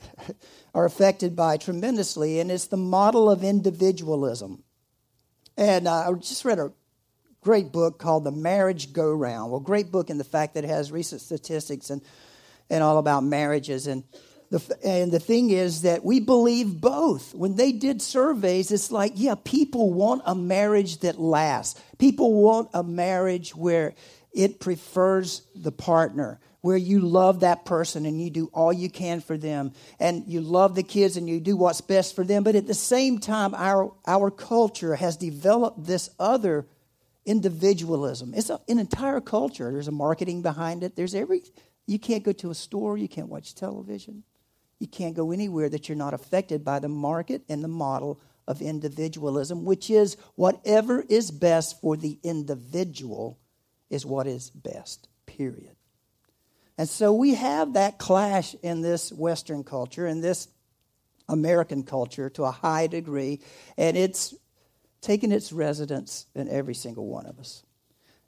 are 0.75 0.85
affected 0.85 1.37
by 1.37 1.59
tremendously, 1.59 2.41
and 2.41 2.51
it's 2.51 2.67
the 2.67 2.77
model 2.77 3.31
of 3.31 3.45
individualism. 3.45 4.65
And 5.57 5.89
uh, 5.89 6.11
I 6.11 6.13
just 6.15 6.45
read 6.45 6.59
a 6.59 6.73
great 7.41 7.73
book 7.73 7.99
called 7.99 8.25
The 8.25 8.33
Marriage 8.33 8.93
Go 8.93 9.11
Round. 9.11 9.51
Well, 9.51 9.61
great 9.61 9.91
book 9.91 10.11
in 10.11 10.19
the 10.19 10.25
fact 10.25 10.55
that 10.55 10.65
it 10.65 10.71
has 10.71 10.93
recent 10.93 11.21
statistics 11.21 11.91
and, 11.91 12.03
and 12.69 12.83
all 12.83 12.99
about 12.99 13.25
marriages. 13.25 13.87
And 13.87 14.05
the, 14.51 14.79
and 14.85 15.11
the 15.11 15.21
thing 15.21 15.51
is 15.51 15.83
that 15.83 16.05
we 16.05 16.21
believe 16.21 16.81
both. 16.81 17.35
When 17.35 17.57
they 17.57 17.73
did 17.73 18.03
surveys, 18.03 18.71
it's 18.71 18.91
like, 18.91 19.13
yeah, 19.15 19.35
people 19.43 19.93
want 19.93 20.23
a 20.27 20.35
marriage 20.35 20.99
that 20.99 21.19
lasts. 21.19 21.81
People 21.99 22.35
want 22.35 22.69
a 22.75 22.83
marriage 22.83 23.57
where 23.57 23.95
it 24.33 24.61
prefers 24.61 25.43
the 25.55 25.73
partner, 25.73 26.39
where 26.67 26.77
you 26.77 26.99
love 26.99 27.41
that 27.41 27.65
person 27.65 28.07
and 28.07 28.21
you 28.21 28.29
do 28.29 28.51
all 28.53 28.73
you 28.73 28.91
can 28.91 29.21
for 29.21 29.39
them, 29.39 29.73
and 30.01 30.25
you 30.27 30.41
love 30.41 30.75
the 30.75 30.83
kids 30.83 31.17
and 31.17 31.29
you 31.29 31.39
do 31.39 31.57
what's 31.57 31.81
best 31.81 32.17
for 32.17 32.25
them. 32.25 32.43
But 32.43 32.57
at 32.57 32.67
the 32.67 32.75
same 32.75 33.21
time, 33.21 33.55
our, 33.55 33.93
our 34.05 34.33
culture 34.33 34.97
has 34.97 35.17
developed 35.17 35.85
this 35.87 36.11
other 36.19 36.67
individualism. 37.25 38.35
It's 38.35 38.51
a, 38.51 38.61
an 38.69 38.81
entire 38.81 39.21
culture. 39.21 39.71
There's 39.71 39.87
a 39.87 39.93
marketing 39.93 40.43
behind 40.43 40.83
it. 40.83 40.97
There's 40.97 41.15
every. 41.15 41.43
You 41.87 42.01
can't 42.01 42.25
go 42.25 42.33
to 42.33 42.51
a 42.51 42.55
store. 42.55 42.99
You 42.99 43.09
can't 43.09 43.29
watch 43.29 43.55
television. 43.55 44.25
You 44.81 44.89
can't 44.89 45.15
go 45.15 45.31
anywhere 45.31 45.69
that 45.69 45.89
you're 45.89 45.97
not 45.97 46.15
affected 46.15 46.65
by 46.65 46.81
the 46.81 46.89
market 46.89 47.43
and 47.49 47.63
the 47.63 47.69
model 47.69 48.21
of 48.49 48.61
individualism, 48.61 49.65
which 49.65 49.89
is 49.89 50.17
whatever 50.35 51.05
is 51.09 51.31
best 51.31 51.81
for 51.81 51.97
the 51.97 52.19
individual 52.25 53.39
is 53.89 54.05
what 54.05 54.27
is 54.27 54.51
best, 54.51 55.07
period. 55.27 55.76
And 56.79 56.89
so 56.89 57.13
we 57.13 57.35
have 57.35 57.75
that 57.75 57.99
clash 57.99 58.55
in 58.63 58.83
this 58.83 59.13
Western 59.13 59.65
culture, 59.65 60.07
in 60.07 60.21
this 60.21 60.49
American 61.29 61.83
culture 61.83 62.29
to 62.31 62.45
a 62.45 62.51
high 62.51 62.87
degree, 62.87 63.41
and 63.77 63.97
it's 63.97 64.35
taken 65.01 65.33
its 65.33 65.53
residence 65.53 66.27
in 66.35 66.49
every 66.49 66.75
single 66.75 67.07
one 67.07 67.27
of 67.27 67.39
us. 67.39 67.63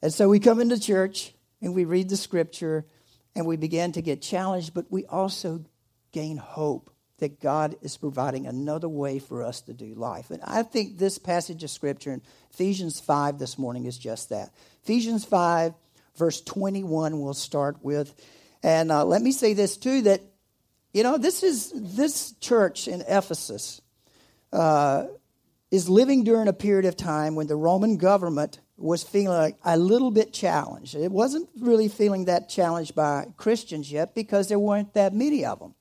And 0.02 0.12
so 0.12 0.28
we 0.28 0.38
come 0.38 0.61
into 0.61 0.81
church 0.81 1.33
and 1.61 1.75
we 1.75 1.85
read 1.85 2.09
the 2.09 2.17
scripture 2.17 2.87
and 3.35 3.47
we 3.47 3.57
begin 3.57 3.93
to 3.93 4.02
get 4.02 4.23
challenged, 4.23 4.75
but 4.75 4.87
we 4.90 5.05
also 5.07 5.64
gain 6.12 6.37
hope 6.37 6.90
that 7.19 7.40
God 7.40 7.76
is 7.83 7.97
providing 7.97 8.47
another 8.47 8.88
way 8.88 9.19
for 9.19 9.43
us 9.43 9.61
to 9.62 9.73
do 9.73 9.95
life. 9.95 10.31
And 10.31 10.40
I 10.45 10.62
think 10.62 10.99
this 10.99 11.19
passage 11.19 11.64
of 11.64 11.71
scripture 11.71 12.12
in 12.12 12.23
Ephesians 12.52 13.00
5 13.00 13.38
this 13.38 13.59
morning 13.59 13.87
is 13.87 13.99
just 13.99 14.28
that. 14.28 14.50
Ephesians 14.85 15.25
5, 15.25 15.75
verse 16.17 16.40
21, 16.40 17.21
we'll 17.21 17.35
start 17.35 17.78
with. 17.83 18.14
And 18.62 18.91
uh, 18.91 19.05
let 19.05 19.23
me 19.23 19.33
say 19.33 19.55
this 19.55 19.77
too 19.77 20.03
that, 20.03 20.21
you 20.93 21.03
know, 21.03 21.19
this 21.19 21.43
is 21.43 21.73
this 21.75 22.33
church 22.41 22.88
in 22.88 23.03
Ephesus 23.03 23.81
uh, 24.53 25.07
is 25.71 25.88
living 25.88 26.25
during 26.25 26.49
a 26.49 26.53
period 26.53 26.87
of 26.87 26.97
time 26.97 27.35
when 27.35 27.47
the 27.47 27.57
Roman 27.57 27.97
government 27.97 28.61
was 28.77 29.03
feeling 29.03 29.37
like 29.37 29.57
a 29.65 29.77
little 29.77 30.11
bit 30.11 30.33
challenged. 30.33 30.95
It 30.95 31.11
wasn't 31.11 31.49
really 31.61 31.88
feeling 31.88 32.27
that 32.27 32.49
challenged 32.49 32.95
by 32.95 33.27
Christians 33.37 33.91
yet 33.91 34.15
because 34.15 34.49
there 34.49 34.59
weren't 34.59 34.95
that 34.95 35.12
many 35.12 35.45
of 35.45 35.59
them. 35.59 35.75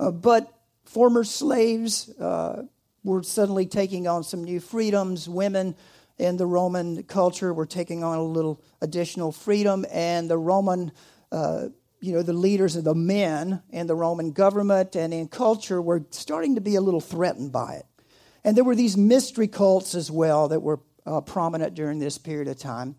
Uh, 0.00 0.10
but 0.10 0.52
former 0.84 1.24
slaves 1.24 2.08
uh, 2.18 2.62
were 3.04 3.22
suddenly 3.22 3.66
taking 3.66 4.08
on 4.08 4.24
some 4.24 4.42
new 4.42 4.58
freedoms. 4.58 5.28
Women 5.28 5.76
in 6.18 6.36
the 6.36 6.46
Roman 6.46 7.02
culture 7.02 7.52
were 7.52 7.66
taking 7.66 8.02
on 8.02 8.18
a 8.18 8.22
little 8.22 8.62
additional 8.80 9.32
freedom, 9.32 9.84
and 9.90 10.30
the 10.30 10.38
Roman, 10.38 10.92
uh, 11.30 11.68
you 12.04 12.12
know, 12.12 12.22
the 12.22 12.34
leaders 12.34 12.76
of 12.76 12.84
the 12.84 12.94
men 12.94 13.62
in 13.70 13.86
the 13.86 13.94
Roman 13.94 14.32
government 14.32 14.94
and 14.94 15.14
in 15.14 15.26
culture 15.26 15.80
were 15.80 16.04
starting 16.10 16.56
to 16.56 16.60
be 16.60 16.74
a 16.74 16.80
little 16.82 17.00
threatened 17.00 17.50
by 17.50 17.76
it. 17.76 17.86
And 18.44 18.54
there 18.54 18.62
were 18.62 18.74
these 18.74 18.94
mystery 18.94 19.48
cults 19.48 19.94
as 19.94 20.10
well 20.10 20.48
that 20.48 20.60
were 20.60 20.80
uh, 21.06 21.22
prominent 21.22 21.74
during 21.74 22.00
this 22.00 22.18
period 22.18 22.48
of 22.48 22.58
time. 22.58 22.96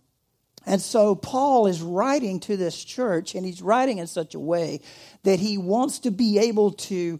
And 0.65 0.81
so 0.81 1.13
Paul 1.13 1.67
is 1.67 1.83
writing 1.83 2.39
to 2.41 2.57
this 2.57 2.83
church, 2.83 3.35
and 3.35 3.45
he's 3.45 3.61
writing 3.61 3.99
in 3.99 4.07
such 4.07 4.33
a 4.33 4.39
way 4.39 4.81
that 5.21 5.39
he 5.39 5.59
wants 5.59 5.99
to 5.99 6.11
be 6.11 6.39
able 6.39 6.71
to. 6.71 7.19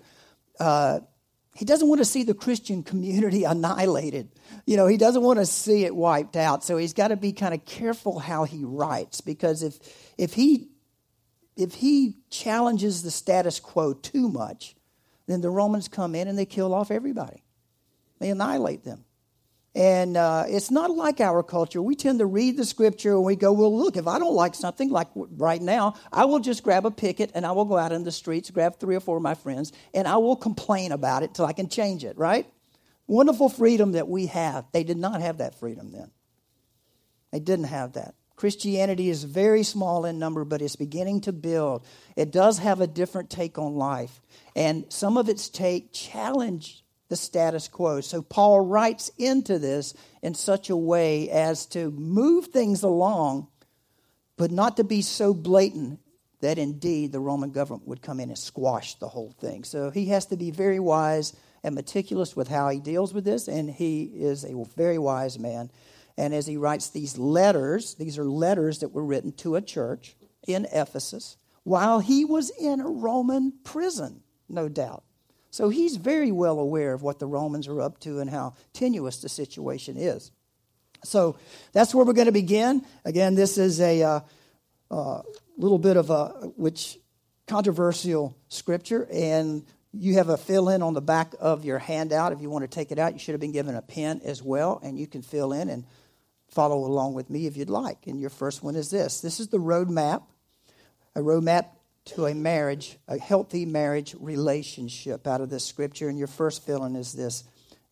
Uh, 0.60 1.01
he 1.54 1.65
doesn't 1.65 1.88
want 1.88 2.00
to 2.00 2.06
see 2.06 2.24
the 2.24 2.34
Christian 2.34 2.82
community 2.82 3.44
annihilated. 3.46 4.30
You 4.65 4.75
know, 4.75 4.88
he 4.88 4.98
doesn't 4.98 5.22
want 5.22 5.38
to 5.38 5.46
see 5.46 5.86
it 5.86 5.96
wiped 5.96 6.36
out. 6.36 6.63
So 6.63 6.77
he's 6.77 6.94
got 6.94 7.10
to 7.10 7.15
be 7.15 7.32
kind 7.32 7.54
of 7.54 7.63
careful 7.63 8.18
how 8.18 8.46
he 8.46 8.63
writes 8.63 9.22
because 9.22 9.62
if 9.62 9.77
if 10.18 10.34
he 10.34 10.70
if 11.55 11.75
he 11.75 12.17
challenges 12.29 13.03
the 13.03 13.12
status 13.12 13.59
quo 13.59 13.93
too 13.93 14.29
much, 14.29 14.75
then 15.27 15.41
the 15.41 15.50
Romans 15.50 15.88
come 15.88 16.15
in 16.15 16.27
and 16.27 16.38
they 16.38 16.45
kill 16.45 16.74
off 16.74 16.91
everybody. 16.91 17.43
They 18.19 18.29
annihilate 18.29 18.83
them. 18.83 19.05
And 19.74 20.15
uh, 20.15 20.45
it's 20.47 20.71
not 20.71 20.89
like 20.91 21.19
our 21.19 21.43
culture. 21.43 21.81
We 21.81 21.95
tend 21.95 22.19
to 22.19 22.25
read 22.25 22.55
the 22.55 22.63
scripture 22.63 23.12
and 23.12 23.25
we 23.25 23.35
go, 23.35 23.51
well, 23.51 23.75
look, 23.77 23.97
if 23.97 24.07
I 24.07 24.19
don't 24.19 24.33
like 24.33 24.55
something, 24.55 24.89
like 24.89 25.09
right 25.15 25.62
now, 25.62 25.95
I 26.13 26.24
will 26.25 26.39
just 26.39 26.63
grab 26.63 26.85
a 26.85 26.91
picket 26.91 27.31
and 27.35 27.45
I 27.45 27.51
will 27.51 27.65
go 27.65 27.77
out 27.77 27.91
in 27.91 28.05
the 28.05 28.12
streets, 28.12 28.50
grab 28.51 28.79
three 28.79 28.95
or 28.95 29.01
four 29.01 29.17
of 29.17 29.24
my 29.24 29.35
friends, 29.35 29.74
and 29.93 30.07
I 30.07 30.15
will 30.15 30.38
complain 30.38 30.93
about 30.93 31.24
it 31.24 31.33
till 31.33 31.45
I 31.45 31.51
can 31.51 31.67
change 31.67 32.05
it, 32.05 32.17
right? 32.17 32.47
Wonderful 33.07 33.50
freedom 33.50 33.91
that 33.93 34.07
we 34.07 34.27
have. 34.27 34.65
They 34.71 34.85
did 34.85 34.97
not 34.97 35.19
have 35.19 35.39
that 35.39 35.59
freedom 35.59 35.91
then. 35.91 36.09
They 37.31 37.41
didn't 37.41 37.65
have 37.65 37.93
that. 37.93 38.15
Christianity 38.36 39.10
is 39.10 39.24
very 39.24 39.63
small 39.63 40.06
in 40.06 40.20
number, 40.20 40.44
but 40.44 40.62
it's 40.62 40.75
beginning 40.75 41.22
to 41.22 41.32
build. 41.32 41.86
It 42.15 42.32
does 42.32 42.58
have 42.60 42.82
a 42.82 42.88
different 42.88 43.30
take 43.30 43.58
on 43.58 43.75
life. 43.75 44.22
And 44.56 44.86
some 44.89 45.18
of 45.18 45.30
its 45.30 45.50
take 45.50 45.94
challenge 45.94 46.84
the 47.08 47.15
status 47.15 47.68
quo. 47.68 48.01
So 48.01 48.22
Paul 48.22 48.60
writes 48.62 49.12
into 49.18 49.60
this 49.60 49.94
in 50.22 50.34
such 50.34 50.70
a 50.70 50.75
way 50.75 51.30
as 51.30 51.65
to 51.68 51.92
move 51.92 52.48
things 52.48 52.84
along, 52.84 53.48
but 54.38 54.51
not 54.51 54.77
to 54.77 54.84
be 54.84 55.01
so 55.01 55.34
blatant 55.34 56.00
that 56.42 56.58
indeed 56.58 57.12
the 57.12 57.20
Roman 57.20 57.51
government 57.51 57.88
would 57.88 58.01
come 58.01 58.20
in 58.20 58.30
and 58.30 58.38
squash 58.38 58.96
the 58.96 59.08
whole 59.08 59.32
thing. 59.39 59.63
So 59.63 59.92
he 59.92 60.08
has 60.08 60.25
to 60.27 60.38
be 60.38 60.51
very 60.51 60.80
wise 60.80 61.34
and 61.63 61.74
meticulous 61.74 62.36
with 62.36 62.48
how 62.48 62.70
he 62.70 62.80
deals 62.80 63.13
with 63.13 63.24
this, 63.24 63.48
and 63.48 63.70
he 63.70 64.04
is 64.04 64.44
a 64.44 64.54
very 64.75 64.98
wise 64.98 65.39
man. 65.39 65.72
And 66.17 66.34
as 66.34 66.48
he 66.48 66.57
writes 66.57 66.89
these 66.89 67.17
letters, 67.17 67.95
these 67.95 68.17
are 68.17 68.25
letters 68.25 68.79
that 68.79 68.93
were 68.93 69.03
written 69.03 69.31
to 69.34 69.55
a 69.55 69.62
church 69.62 70.15
in 70.48 70.65
Ephesus 70.72 71.38
while 71.63 72.00
he 72.00 72.24
was 72.24 72.51
in 72.51 72.79
a 72.79 72.88
Roman 72.88 73.51
prison, 73.63 74.22
no 74.48 74.69
doubt. 74.69 75.03
So 75.50 75.69
he's 75.69 75.95
very 75.95 76.31
well 76.31 76.60
aware 76.60 76.93
of 76.93 77.01
what 77.01 77.19
the 77.19 77.27
Romans 77.27 77.67
are 77.67 77.81
up 77.81 78.00
to 78.01 78.19
and 78.19 78.29
how 78.29 78.53
tenuous 78.74 79.22
the 79.22 79.29
situation 79.29 79.98
is. 79.98 80.31
So 81.03 81.38
that's 81.74 81.93
where 81.93 82.05
we're 82.05 82.13
going 82.13 82.27
to 82.27 82.31
begin. 82.31 82.86
Again, 83.03 83.36
this 83.36 83.57
is 83.57 83.79
a 83.81 84.03
uh, 84.03 84.19
uh, 84.91 85.22
little 85.57 85.79
bit 85.79 85.98
of 85.98 86.10
a 86.10 86.51
which 86.55 86.98
controversial 87.48 88.38
scripture, 88.50 89.07
and 89.12 89.65
you 89.91 90.15
have 90.15 90.29
a 90.29 90.38
fill 90.38 90.69
in 90.69 90.81
on 90.81 90.93
the 90.93 91.01
back 91.01 91.34
of 91.39 91.63
your 91.63 91.79
handout. 91.79 92.31
If 92.31 92.41
you 92.41 92.50
want 92.50 92.63
to 92.63 92.67
take 92.67 92.91
it 92.91 93.00
out, 93.00 93.13
you 93.13 93.19
should 93.19 93.34
have 93.34 93.41
been 93.41 93.51
given 93.51 93.75
a 93.75 93.81
pen 93.81 94.22
as 94.24 94.43
well, 94.43 94.79
and 94.84 95.00
you 95.00 95.07
can 95.07 95.22
fill 95.22 95.53
in 95.53 95.69
and 95.69 95.86
follow 96.55 96.85
along 96.85 97.13
with 97.13 97.29
me 97.29 97.45
if 97.45 97.57
you'd 97.57 97.69
like. 97.69 98.07
And 98.07 98.19
your 98.19 98.29
first 98.31 98.63
one 98.63 98.75
is 98.75 98.89
this 98.89 99.21
this 99.21 99.39
is 99.39 99.50
the 99.50 99.59
roadmap, 99.59 100.24
a 101.15 101.19
roadmap 101.19 101.67
to 102.05 102.25
a 102.25 102.33
marriage, 102.33 102.97
a 103.07 103.17
healthy 103.17 103.65
marriage 103.65 104.15
relationship 104.19 105.27
out 105.27 105.41
of 105.41 105.50
this 105.50 105.65
scripture. 105.65 106.07
And 106.07 106.17
your 106.17 106.27
first 106.27 106.65
feeling 106.65 106.95
is 106.95 107.13
this 107.13 107.43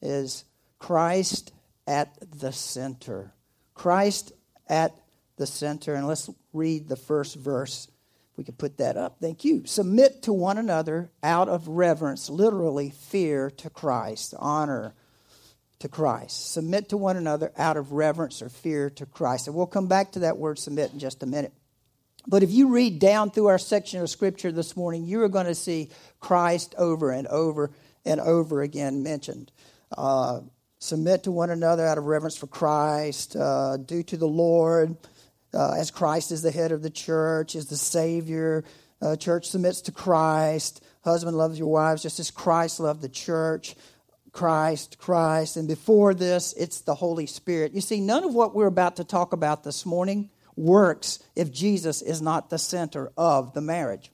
is 0.01 0.46
Christ 0.79 1.51
at 1.86 2.17
the 2.39 2.51
center. 2.51 3.34
Christ 3.74 4.32
at 4.67 4.96
the 5.38 5.48
center. 5.48 5.93
And 5.93 6.08
let's 6.08 6.29
read 6.53 6.88
the 6.88 6.96
first 6.96 7.36
verse. 7.36 7.89
We 8.38 8.43
could 8.43 8.58
put 8.58 8.77
that 8.77 8.98
up. 8.98 9.17
Thank 9.20 9.43
you. 9.43 9.63
Submit 9.65 10.24
to 10.24 10.34
one 10.34 10.58
another 10.58 11.12
out 11.22 11.50
of 11.50 11.67
reverence, 11.67 12.29
literally 12.29 12.89
fear 12.89 13.51
to 13.51 13.70
Christ, 13.70 14.34
honor 14.39 14.96
to 15.84 15.90
Christ. 15.90 16.54
Submit 16.54 16.90
to 16.90 16.98
one 16.98 17.18
another 17.18 17.52
out 17.58 17.75
of 17.75 17.92
reverence 17.92 18.42
or 18.42 18.48
fear 18.48 18.90
to 18.92 19.06
Christ. 19.06 19.48
And 19.48 19.56
we'll 19.56 19.68
come 19.68 19.88
back 19.88 20.13
to 20.13 20.20
that 20.20 20.38
word 20.38 20.58
submit 20.58 20.94
in 20.94 21.00
just 21.00 21.24
a 21.24 21.25
minute. 21.25 21.54
But 22.25 22.42
if 22.42 22.52
you 22.52 22.70
read 22.70 23.00
down 23.00 23.32
through 23.32 23.48
our 23.48 23.58
section 23.58 24.02
of 24.02 24.10
scripture 24.10 24.54
this 24.54 24.78
morning, 24.78 25.04
you 25.04 25.22
are 25.24 25.30
going 25.30 25.46
to 25.46 25.56
see 25.56 25.90
Christ 26.22 26.74
over 26.78 27.12
and 27.12 27.28
over 27.28 27.72
and 28.06 28.22
over 28.22 28.62
again 28.62 29.04
mentioned. 29.04 29.52
Uh, 29.96 30.40
submit 30.80 31.24
to 31.24 31.32
one 31.32 31.50
another 31.50 31.86
out 31.86 31.98
of 31.98 32.06
reverence 32.06 32.38
for 32.38 32.48
Christ, 32.48 33.36
uh, 33.36 33.75
do 33.75 34.04
to 34.04 34.16
the 34.16 34.25
Lord, 34.25 34.96
uh, 35.54 35.74
as 35.74 35.92
Christ 35.92 36.32
is 36.32 36.42
the 36.42 36.52
head 36.52 36.72
of 36.72 36.82
the 36.82 36.90
church, 36.90 37.56
is 37.56 37.66
the 37.66 37.75
Savior. 37.75 38.63
Uh, 39.02 39.18
church 39.18 39.50
submits 39.50 39.82
to 39.82 39.92
Christ. 39.92 40.82
Husband 41.04 41.38
loves 41.38 41.60
your 41.60 41.68
wives 41.68 42.02
just 42.02 42.22
as 42.22 42.32
Christ 42.32 42.80
loved 42.80 43.02
the 43.02 43.10
church. 43.10 43.75
Christ, 44.34 44.98
Christ. 44.98 45.58
And 45.58 45.68
before 45.68 46.13
this, 46.13 46.54
it's 46.54 46.82
the 46.82 46.96
Holy 46.96 47.28
Spirit. 47.28 47.74
You 47.74 47.82
see, 47.82 48.02
none 48.02 48.24
of 48.24 48.34
what 48.34 48.54
we're 48.54 48.68
about 48.68 48.98
to 48.98 49.04
talk 49.04 49.32
about 49.32 49.63
this 49.63 49.86
morning 49.86 50.32
works 50.56 51.20
if 51.36 51.52
Jesus 51.52 52.02
is 52.02 52.22
not 52.22 52.50
the 52.50 52.58
center 52.58 53.12
of 53.16 53.54
the 53.54 53.62
marriage. 53.62 54.12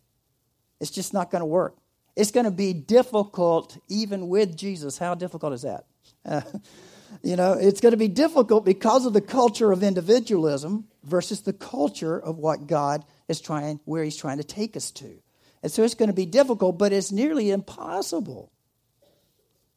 It's 0.79 0.91
just 0.91 1.13
not 1.13 1.31
going 1.31 1.41
to 1.41 1.45
work. 1.45 1.77
It's 2.15 2.31
going 2.31 2.45
to 2.45 2.51
be 2.51 2.73
difficult 2.73 3.77
even 3.87 4.27
with 4.27 4.57
Jesus. 4.57 4.97
How 4.97 5.15
difficult 5.15 5.53
is 5.53 5.61
that? 5.61 5.85
Uh, 6.25 6.41
you 7.23 7.37
know, 7.37 7.53
it's 7.53 7.79
going 7.79 7.91
to 7.91 7.97
be 7.97 8.09
difficult 8.09 8.65
because 8.65 9.05
of 9.05 9.13
the 9.13 9.21
culture 9.21 9.71
of 9.71 9.83
individualism 9.83 10.87
versus 11.03 11.41
the 11.41 11.53
culture 11.53 12.19
of 12.19 12.37
what 12.37 12.67
God 12.67 13.05
is 13.29 13.39
trying, 13.39 13.79
where 13.85 14.03
He's 14.03 14.17
trying 14.17 14.37
to 14.37 14.43
take 14.43 14.75
us 14.75 14.91
to. 14.91 15.21
And 15.63 15.71
so 15.71 15.83
it's 15.83 15.95
going 15.95 16.07
to 16.07 16.13
be 16.13 16.25
difficult, 16.25 16.77
but 16.77 16.91
it's 16.91 17.11
nearly 17.11 17.51
impossible 17.51 18.51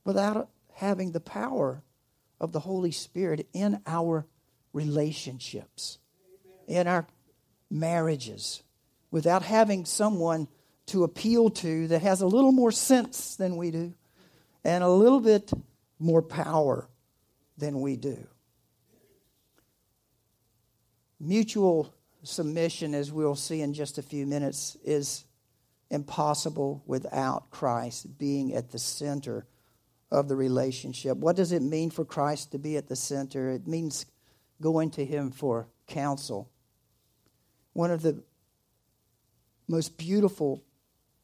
without 0.04 0.49
having 0.75 1.12
the 1.12 1.21
power 1.21 1.82
of 2.40 2.52
the 2.52 2.61
Holy 2.61 2.90
Spirit 2.90 3.47
in 3.52 3.80
our 3.87 4.26
relationships 4.73 5.99
in 6.66 6.87
our 6.87 7.06
marriages 7.71 8.62
without 9.11 9.42
having 9.42 9.85
someone 9.85 10.49
to 10.87 11.04
appeal 11.04 11.50
to 11.50 11.88
that 11.88 12.00
has 12.00 12.23
a 12.23 12.26
little 12.26 12.52
more 12.52 12.73
sense 12.73 13.37
than 13.37 13.56
we 13.56 13.71
do 13.71 13.92
and 14.64 14.82
a 14.82 14.88
little 14.88 15.21
bit 15.21 15.52
more 15.99 16.23
power 16.23 16.88
than 17.59 17.80
we 17.80 17.97
do. 17.97 18.26
mutual 21.23 21.94
submission, 22.25 22.94
as 22.94 23.12
we'll 23.12 23.37
see 23.37 23.61
in 23.61 23.73
just 23.73 23.97
a 23.97 24.02
few 24.02 24.26
minutes, 24.26 24.76
is 24.85 25.25
impossible 25.90 26.82
without 26.87 27.50
Christ 27.50 28.18
being 28.18 28.54
at 28.54 28.71
the 28.71 28.78
center 28.78 29.47
of 30.12 30.28
the 30.28 30.37
relationship. 30.37 31.16
What 31.16 31.37
does 31.37 31.52
it 31.52 31.62
mean 31.62 31.90
for 31.90 32.04
Christ 32.04 32.52
to 32.52 32.59
be 32.59 32.76
at 32.76 32.87
the 32.87 32.95
center? 32.95 33.50
It 33.50 33.66
means 33.66 34.07
going 34.61 34.90
to 34.92 35.04
Him 35.04 35.31
for 35.31 35.69
counsel. 35.88 36.50
One 37.73 37.90
of 37.90 38.02
the 38.02 38.23
most 39.66 39.97
beautiful 39.97 40.62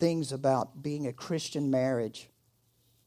things 0.01 0.33
about 0.33 0.83
being 0.83 1.07
a 1.07 1.13
Christian 1.13 1.71
marriage 1.71 2.31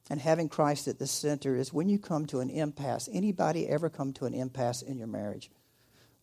and 0.09 0.21
having 0.21 0.49
Christ 0.49 0.87
at 0.87 0.99
the 0.99 1.07
center 1.07 1.55
is 1.55 1.73
when 1.73 1.89
you 1.89 1.97
come 1.97 2.27
to 2.27 2.41
an 2.41 2.51
impasse. 2.51 3.09
Anybody 3.11 3.67
ever 3.67 3.89
come 3.89 4.13
to 4.13 4.25
an 4.25 4.35
impasse 4.35 4.83
in 4.83 4.99
your 4.99 5.07
marriage? 5.07 5.49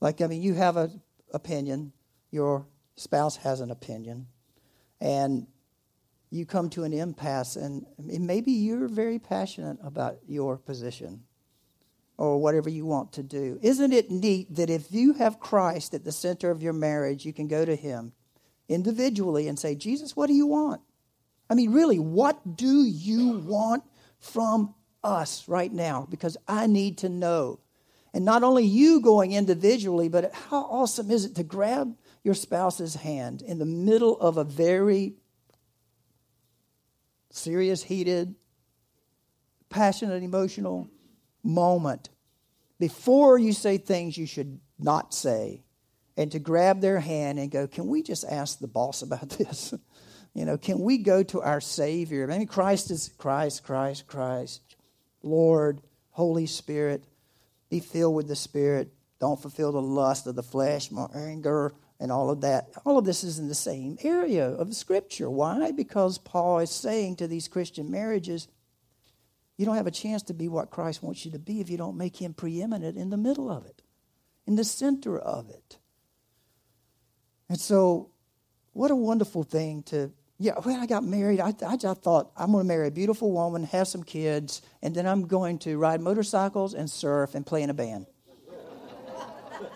Like, 0.01 0.21
I 0.21 0.29
mean, 0.29 0.41
you 0.41 0.55
have 0.55 0.77
an 0.77 1.03
opinion, 1.35 1.93
your 2.31 2.67
spouse 2.95 3.37
has 3.37 3.61
an 3.61 3.73
opinion, 3.73 4.29
and 5.01 5.49
you 6.31 6.45
come 6.45 6.69
to 6.71 6.85
an 6.85 6.93
impasse, 6.93 7.57
and 7.57 7.87
maybe 7.99 8.53
you're 8.53 8.89
very 8.89 9.19
passionate 9.19 9.79
about 9.83 10.19
your 10.27 10.59
position 10.59 11.23
or 12.19 12.39
whatever 12.39 12.69
you 12.69 12.85
want 12.85 13.13
to 13.13 13.23
do. 13.23 13.59
Isn't 13.63 13.93
it 13.93 14.11
neat 14.11 14.55
that 14.57 14.69
if 14.69 14.91
you 14.91 15.15
have 15.15 15.41
Christ 15.41 15.95
at 15.95 16.05
the 16.05 16.13
center 16.13 16.51
of 16.51 16.63
your 16.63 16.73
marriage, 16.73 17.25
you 17.25 17.33
can 17.33 17.49
go 17.49 17.65
to 17.65 17.77
Him 17.77 18.13
individually 18.69 19.49
and 19.49 19.59
say, 19.59 19.75
Jesus, 19.75 20.17
what 20.17 20.27
do 20.27 20.35
you 20.35 20.47
want? 20.47 20.83
I 21.49 21.55
mean, 21.55 21.73
really, 21.73 21.99
what 21.99 22.57
do 22.57 22.85
you 22.85 23.39
want 23.39 23.85
from 24.19 24.75
us 25.03 25.49
right 25.49 25.73
now? 25.73 26.07
Because 26.11 26.37
I 26.47 26.67
need 26.67 26.99
to 26.99 27.09
know. 27.09 27.61
And 28.13 28.25
not 28.25 28.43
only 28.43 28.65
you 28.65 29.01
going 29.01 29.33
individually, 29.33 30.09
but 30.09 30.35
how 30.35 30.63
awesome 30.63 31.11
is 31.11 31.25
it 31.25 31.37
to 31.37 31.45
grab 31.45 31.97
your 32.25 32.35
spouse's 32.35 32.97
hand 32.97 33.43
in 33.43 33.59
the 33.59 33.65
middle 33.65 34.19
of 34.21 34.37
a 34.37 34.45
very 34.45 35.15
serious, 37.31 37.83
heated, 37.83 38.35
passionate, 39.69 40.23
emotional 40.23 40.89
moment 41.43 42.09
before 42.79 43.39
you 43.39 43.53
say 43.53 43.79
things 43.79 44.17
you 44.17 44.27
should 44.27 44.61
not 44.79 45.13
say 45.13 45.63
and 46.17 46.33
to 46.33 46.39
grab 46.39 46.81
their 46.81 47.01
hand 47.01 47.39
and 47.39 47.51
go, 47.51 47.67
Can 47.67 47.87
we 47.87 48.03
just 48.03 48.25
ask 48.25 48.59
the 48.59 48.67
boss 48.67 49.03
about 49.03 49.29
this? 49.39 49.75
you 50.35 50.45
know, 50.45 50.59
can 50.59 50.81
we 50.81 50.99
go 50.99 51.23
to 51.23 51.41
our 51.43 51.61
Savior? 51.61 52.27
Mean, 52.27 52.47
Christ 52.47 52.91
is 52.91 53.11
Christ, 53.19 53.65
Christ, 53.65 54.07
Christ, 54.07 54.77
Lord, 55.23 55.81
Holy 56.11 56.47
Spirit. 56.47 57.05
Be 57.71 57.81
filled 57.81 58.15
with 58.15 58.29
the 58.29 58.37
Spirit. 58.37 58.93
Don't 59.21 59.41
fulfill 59.41 59.73
the 59.73 59.83
lust 59.83 60.27
of 60.27 60.37
the 60.37 60.43
flesh, 60.43 60.91
more 60.91 61.11
anger, 61.15 61.75
and 62.01 62.13
all 62.13 62.31
of 62.31 62.41
that. 62.43 62.71
All 62.85 62.99
of 62.99 63.05
this 63.05 63.25
is 63.25 63.39
in 63.39 63.49
the 63.49 63.55
same 63.55 63.99
area 64.03 64.49
of 64.49 64.75
Scripture. 64.75 65.29
Why? 65.29 65.73
Because 65.73 66.19
Paul 66.19 66.61
is 66.61 66.71
saying 66.71 67.17
to 67.17 67.27
these 67.27 67.49
Christian 67.49 67.91
marriages, 67.91 68.49
you 69.57 69.67
don't 69.67 69.77
have 69.77 69.89
a 69.89 69.93
chance 69.93 70.23
to 70.25 70.35
be 70.35 70.49
what 70.49 70.71
Christ 70.71 71.03
wants 71.03 71.25
you 71.25 71.33
to 71.33 71.39
be 71.39 71.61
if 71.61 71.69
you 71.69 71.77
don't 71.77 71.97
make 71.97 72.17
him 72.17 72.33
preeminent 72.33 72.97
in 72.97 73.11
the 73.11 73.17
middle 73.17 73.51
of 73.51 73.67
it, 73.67 73.83
in 74.47 74.55
the 74.55 74.65
center 74.65 75.19
of 75.19 75.51
it. 75.51 75.79
And 77.49 77.59
so, 77.59 78.11
what 78.73 78.93
a 78.93 78.97
wonderful 78.97 79.43
thing 79.43 79.83
to, 79.85 80.13
yeah, 80.39 80.53
when 80.63 80.79
I 80.79 80.87
got 80.87 81.03
married, 81.03 81.41
I, 81.41 81.53
I 81.67 81.77
just 81.77 82.03
thought, 82.03 82.31
I'm 82.37 82.53
going 82.53 82.63
to 82.65 82.69
marry 82.69 82.87
a 82.87 82.93
beautiful 82.93 83.33
woman, 83.33 83.65
have 83.65 83.89
some 83.89 84.05
kids, 84.05 84.63
and 84.83 84.95
then 84.95 85.07
I'm 85.07 85.27
going 85.27 85.59
to 85.61 85.77
ride 85.77 86.01
motorcycles 86.01 86.75
and 86.75 86.89
surf 86.89 87.35
and 87.35 87.45
play 87.45 87.63
in 87.63 87.71
a 87.71 87.75
band. 87.75 88.07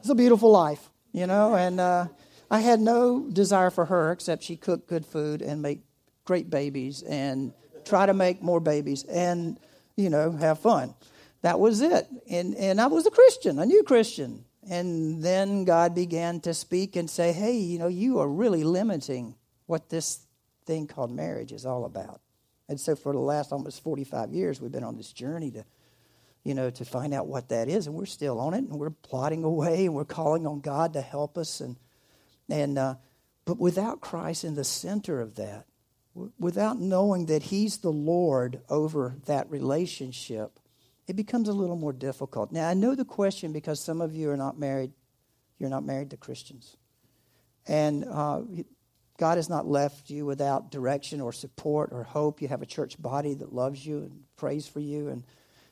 it's 0.00 0.08
a 0.08 0.14
beautiful 0.14 0.50
life, 0.50 0.90
you 1.12 1.26
know, 1.26 1.54
and 1.54 1.80
uh, 1.80 2.06
I 2.50 2.60
had 2.60 2.80
no 2.80 3.28
desire 3.30 3.70
for 3.70 3.84
her 3.86 4.12
except 4.12 4.42
she 4.42 4.56
cooked 4.56 4.88
good 4.88 5.04
food 5.04 5.42
and 5.42 5.62
make 5.62 5.80
great 6.24 6.50
babies 6.50 7.02
and 7.02 7.52
try 7.84 8.06
to 8.06 8.14
make 8.14 8.42
more 8.42 8.60
babies 8.60 9.04
and, 9.04 9.58
you 9.96 10.10
know, 10.10 10.32
have 10.32 10.58
fun. 10.60 10.94
That 11.42 11.60
was 11.60 11.80
it. 11.80 12.06
And, 12.30 12.54
and 12.56 12.80
I 12.80 12.86
was 12.86 13.06
a 13.06 13.10
Christian, 13.10 13.58
a 13.58 13.66
new 13.66 13.82
Christian. 13.82 14.44
And 14.68 15.22
then 15.22 15.64
God 15.64 15.94
began 15.94 16.40
to 16.40 16.52
speak 16.52 16.96
and 16.96 17.08
say, 17.08 17.32
hey, 17.32 17.56
you 17.56 17.78
know, 17.78 17.88
you 17.88 18.18
are 18.18 18.28
really 18.28 18.64
limiting 18.64 19.34
what 19.66 19.88
this 19.88 20.26
thing 20.66 20.86
called 20.86 21.10
marriage 21.10 21.52
is 21.52 21.64
all 21.64 21.84
about. 21.84 22.20
And 22.68 22.78
so 22.78 22.94
for 22.94 23.12
the 23.12 23.18
last 23.18 23.52
almost 23.52 23.82
45 23.82 24.32
years, 24.32 24.60
we've 24.60 24.72
been 24.72 24.84
on 24.84 24.96
this 24.96 25.12
journey 25.12 25.50
to, 25.52 25.64
you 26.48 26.54
know, 26.54 26.70
to 26.70 26.84
find 26.86 27.12
out 27.12 27.26
what 27.26 27.50
that 27.50 27.68
is. 27.68 27.86
And 27.86 27.94
we're 27.94 28.06
still 28.06 28.40
on 28.40 28.54
it 28.54 28.64
and 28.64 28.70
we're 28.70 28.88
plotting 28.88 29.44
away 29.44 29.84
and 29.84 29.94
we're 29.94 30.06
calling 30.06 30.46
on 30.46 30.60
God 30.60 30.94
to 30.94 31.02
help 31.02 31.36
us. 31.36 31.60
And, 31.60 31.76
and, 32.48 32.78
uh, 32.78 32.94
but 33.44 33.58
without 33.58 34.00
Christ 34.00 34.44
in 34.44 34.54
the 34.54 34.64
center 34.64 35.20
of 35.20 35.34
that, 35.34 35.66
without 36.38 36.80
knowing 36.80 37.26
that 37.26 37.42
He's 37.42 37.78
the 37.78 37.92
Lord 37.92 38.62
over 38.70 39.16
that 39.26 39.50
relationship, 39.50 40.58
it 41.06 41.16
becomes 41.16 41.50
a 41.50 41.52
little 41.52 41.76
more 41.76 41.92
difficult. 41.92 42.50
Now, 42.50 42.66
I 42.66 42.72
know 42.72 42.94
the 42.94 43.04
question 43.04 43.52
because 43.52 43.78
some 43.78 44.00
of 44.00 44.16
you 44.16 44.30
are 44.30 44.36
not 44.36 44.58
married. 44.58 44.92
You're 45.58 45.68
not 45.68 45.84
married 45.84 46.10
to 46.10 46.16
Christians. 46.16 46.78
And 47.66 48.06
uh, 48.06 48.40
God 49.18 49.36
has 49.36 49.50
not 49.50 49.66
left 49.66 50.08
you 50.08 50.24
without 50.24 50.70
direction 50.70 51.20
or 51.20 51.30
support 51.30 51.90
or 51.92 52.04
hope. 52.04 52.40
You 52.40 52.48
have 52.48 52.62
a 52.62 52.66
church 52.66 53.00
body 53.00 53.34
that 53.34 53.52
loves 53.52 53.84
you 53.84 53.98
and 53.98 54.22
prays 54.36 54.66
for 54.66 54.80
you 54.80 55.08
and, 55.08 55.24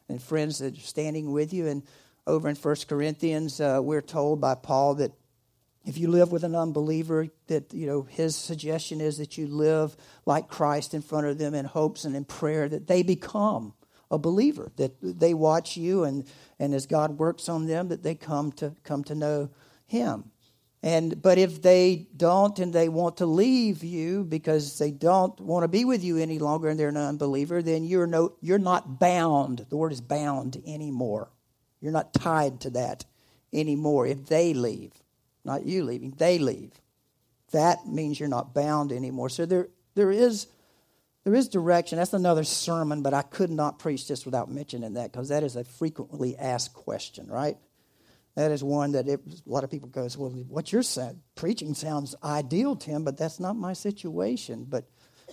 and 0.08 0.22
friends 0.22 0.58
that 0.58 0.76
are 0.76 0.80
standing 0.80 1.32
with 1.32 1.52
you. 1.52 1.66
And 1.66 1.82
over 2.26 2.48
in 2.48 2.56
1 2.56 2.76
Corinthians, 2.88 3.60
uh, 3.60 3.80
we're 3.82 4.02
told 4.02 4.40
by 4.40 4.54
Paul 4.54 4.96
that 4.96 5.12
if 5.84 5.96
you 5.98 6.08
live 6.08 6.32
with 6.32 6.42
an 6.42 6.56
unbeliever, 6.56 7.28
that 7.46 7.72
you 7.72 7.86
know 7.86 8.02
his 8.02 8.34
suggestion 8.34 9.00
is 9.00 9.18
that 9.18 9.38
you 9.38 9.46
live 9.46 9.96
like 10.26 10.48
Christ 10.48 10.94
in 10.94 11.02
front 11.02 11.26
of 11.26 11.38
them 11.38 11.54
in 11.54 11.64
hopes 11.64 12.04
and 12.04 12.16
in 12.16 12.24
prayer 12.24 12.68
that 12.68 12.88
they 12.88 13.02
become 13.04 13.72
a 14.10 14.18
believer, 14.18 14.70
that 14.76 14.96
they 15.00 15.34
watch 15.34 15.76
you 15.76 16.04
and, 16.04 16.26
and 16.58 16.74
as 16.74 16.86
God 16.86 17.18
works 17.18 17.48
on 17.48 17.66
them, 17.66 17.88
that 17.88 18.02
they 18.02 18.14
come 18.14 18.52
to 18.52 18.74
come 18.82 19.04
to 19.04 19.14
know 19.14 19.50
him. 19.86 20.30
And 20.86 21.20
but 21.20 21.36
if 21.36 21.62
they 21.62 22.06
don't 22.16 22.58
and 22.58 22.72
they 22.72 22.88
want 22.88 23.16
to 23.18 23.26
leave 23.26 23.82
you 23.82 24.24
because 24.24 24.78
they 24.78 24.90
don't 24.90 25.38
want 25.40 25.64
to 25.64 25.68
be 25.68 25.84
with 25.84 26.04
you 26.04 26.16
any 26.16 26.38
longer 26.38 26.68
and 26.68 26.78
they're 26.78 26.90
an 26.90 26.96
unbeliever, 26.96 27.60
then 27.62 27.84
you're 27.84 28.06
no 28.06 28.34
you're 28.40 28.58
not 28.58 29.00
bound. 29.00 29.66
The 29.68 29.76
word 29.76 29.92
is 29.92 30.00
bound 30.00 30.62
anymore. 30.66 31.30
You're 31.80 31.92
not 31.92 32.14
tied 32.14 32.60
to 32.60 32.70
that 32.70 33.04
anymore 33.52 34.06
if 34.06 34.26
they 34.26 34.54
leave 34.54 34.92
not 35.46 35.64
you 35.64 35.84
leaving, 35.84 36.10
they 36.10 36.38
leave. 36.38 36.72
That 37.52 37.86
means 37.86 38.18
you're 38.18 38.28
not 38.28 38.52
bound 38.52 38.92
anymore. 38.92 39.30
So 39.30 39.46
there, 39.46 39.68
there 39.94 40.10
is 40.10 40.48
there 41.24 41.34
is 41.34 41.48
direction. 41.48 41.98
That's 41.98 42.12
another 42.12 42.44
sermon, 42.44 43.02
but 43.02 43.14
I 43.14 43.22
could 43.22 43.50
not 43.50 43.78
preach 43.80 44.06
this 44.06 44.24
without 44.24 44.50
mentioning 44.50 44.94
that 44.94 45.10
because 45.10 45.28
that 45.30 45.42
is 45.42 45.56
a 45.56 45.64
frequently 45.64 46.36
asked 46.36 46.74
question, 46.74 47.28
right? 47.28 47.56
That 48.36 48.52
is 48.52 48.62
one 48.62 48.92
that 48.92 49.08
it, 49.08 49.20
a 49.26 49.50
lot 49.50 49.64
of 49.64 49.70
people 49.70 49.88
goes, 49.88 50.16
well, 50.16 50.30
what 50.30 50.70
you're 50.70 50.82
saying, 50.82 51.20
preaching 51.34 51.74
sounds 51.74 52.14
ideal, 52.22 52.76
Tim, 52.76 53.02
but 53.02 53.16
that's 53.16 53.40
not 53.40 53.56
my 53.56 53.72
situation. 53.72 54.66
But 54.68 54.84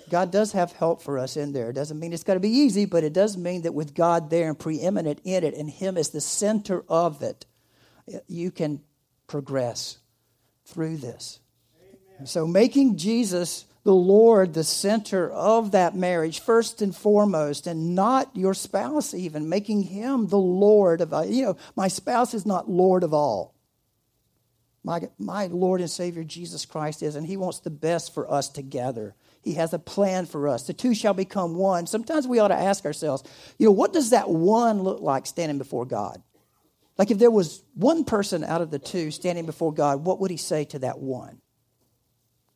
God 0.09 0.31
does 0.31 0.53
have 0.53 0.71
help 0.71 1.01
for 1.01 1.19
us 1.19 1.35
in 1.35 1.51
there. 1.51 1.69
It 1.69 1.73
doesn't 1.73 1.99
mean 1.99 2.13
it's 2.13 2.23
got 2.23 2.35
to 2.35 2.39
be 2.39 2.49
easy, 2.49 2.85
but 2.85 3.03
it 3.03 3.11
does 3.11 3.37
mean 3.37 3.63
that 3.63 3.73
with 3.73 3.93
God 3.93 4.29
there 4.29 4.47
and 4.47 4.57
preeminent 4.57 5.19
in 5.25 5.43
it, 5.43 5.53
and 5.53 5.69
Him 5.69 5.97
as 5.97 6.09
the 6.09 6.21
center 6.21 6.83
of 6.87 7.21
it, 7.21 7.45
you 8.27 8.51
can 8.51 8.81
progress 9.27 9.97
through 10.65 10.97
this. 10.97 11.39
Amen. 11.81 12.25
So, 12.25 12.47
making 12.47 12.97
Jesus 12.97 13.65
the 13.83 13.93
Lord 13.93 14.53
the 14.53 14.63
center 14.63 15.29
of 15.29 15.71
that 15.71 15.95
marriage, 15.95 16.39
first 16.39 16.81
and 16.81 16.95
foremost, 16.95 17.67
and 17.67 17.95
not 17.95 18.35
your 18.35 18.53
spouse, 18.53 19.13
even 19.13 19.49
making 19.49 19.83
him 19.83 20.27
the 20.27 20.37
Lord 20.37 21.01
of 21.01 21.13
all. 21.13 21.25
You 21.25 21.43
know, 21.43 21.57
my 21.75 21.89
spouse 21.89 22.33
is 22.33 22.45
not 22.45 22.69
Lord 22.69 23.03
of 23.03 23.13
all. 23.13 23.53
My, 24.83 25.01
my 25.17 25.47
Lord 25.47 25.79
and 25.79 25.89
Savior 25.89 26.23
Jesus 26.23 26.65
Christ 26.65 27.03
is, 27.03 27.15
and 27.15 27.25
He 27.25 27.37
wants 27.37 27.59
the 27.59 27.69
best 27.69 28.13
for 28.13 28.29
us 28.29 28.49
together. 28.49 29.15
He 29.41 29.53
has 29.53 29.73
a 29.73 29.79
plan 29.79 30.25
for 30.25 30.47
us. 30.47 30.67
The 30.67 30.73
two 30.73 30.93
shall 30.93 31.13
become 31.13 31.55
one. 31.55 31.87
Sometimes 31.87 32.27
we 32.27 32.39
ought 32.39 32.49
to 32.49 32.55
ask 32.55 32.85
ourselves, 32.85 33.23
you 33.57 33.65
know, 33.65 33.71
what 33.71 33.93
does 33.93 34.09
that 34.09 34.29
one 34.29 34.81
look 34.83 34.99
like 35.01 35.25
standing 35.25 35.57
before 35.57 35.85
God? 35.85 36.21
Like 36.97 37.11
if 37.11 37.17
there 37.17 37.31
was 37.31 37.63
one 37.73 38.03
person 38.03 38.43
out 38.43 38.61
of 38.61 38.71
the 38.71 38.79
two 38.79 39.11
standing 39.11 39.45
before 39.45 39.73
God, 39.73 40.05
what 40.05 40.19
would 40.19 40.31
he 40.31 40.37
say 40.37 40.65
to 40.65 40.79
that 40.79 40.99
one? 40.99 41.39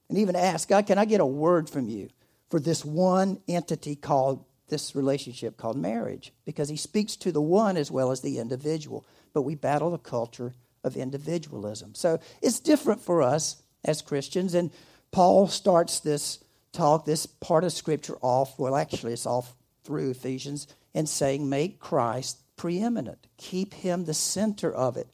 And 0.10 0.18
even 0.18 0.36
ask, 0.36 0.70
God, 0.70 0.88
can 0.88 0.98
I 0.98 1.06
get 1.06 1.22
a 1.22 1.26
word 1.26 1.70
from 1.70 1.90
you 1.90 2.10
for 2.50 2.60
this 2.60 2.86
one 2.86 3.40
entity 3.48 3.96
called 3.96 4.46
this 4.70 4.96
relationship 4.96 5.58
called 5.58 5.78
marriage? 5.78 6.34
Because 6.46 6.70
he 6.70 6.78
speaks 6.78 7.16
to 7.18 7.32
the 7.32 7.42
one 7.42 7.78
as 7.78 7.92
well 7.92 8.12
as 8.12 8.22
the 8.22 8.40
individual. 8.40 9.06
But 9.34 9.42
we 9.42 9.56
battle 9.56 9.92
the 9.92 9.98
culture 9.98 10.54
of 10.84 10.96
individualism. 10.96 11.94
So 11.96 12.20
it's 12.42 12.60
different 12.60 13.02
for 13.02 13.22
us 13.22 13.62
as 13.84 14.02
Christians. 14.02 14.54
And 14.54 14.72
Paul 15.12 15.48
starts 15.48 16.00
this 16.00 16.40
talk, 16.72 17.06
this 17.06 17.26
part 17.26 17.64
of 17.64 17.74
Scripture 17.74 18.18
off, 18.22 18.58
well, 18.58 18.76
actually, 18.76 19.14
it's 19.14 19.26
off 19.26 19.56
through 19.84 20.12
Ephesians, 20.12 20.68
and 20.94 21.08
saying, 21.08 21.50
Make 21.50 21.80
Christ 21.80 22.40
preeminent. 22.56 23.28
Keep 23.38 23.74
him 23.74 24.06
the 24.06 24.14
center 24.14 24.74
of 24.74 24.98
it. 24.98 25.08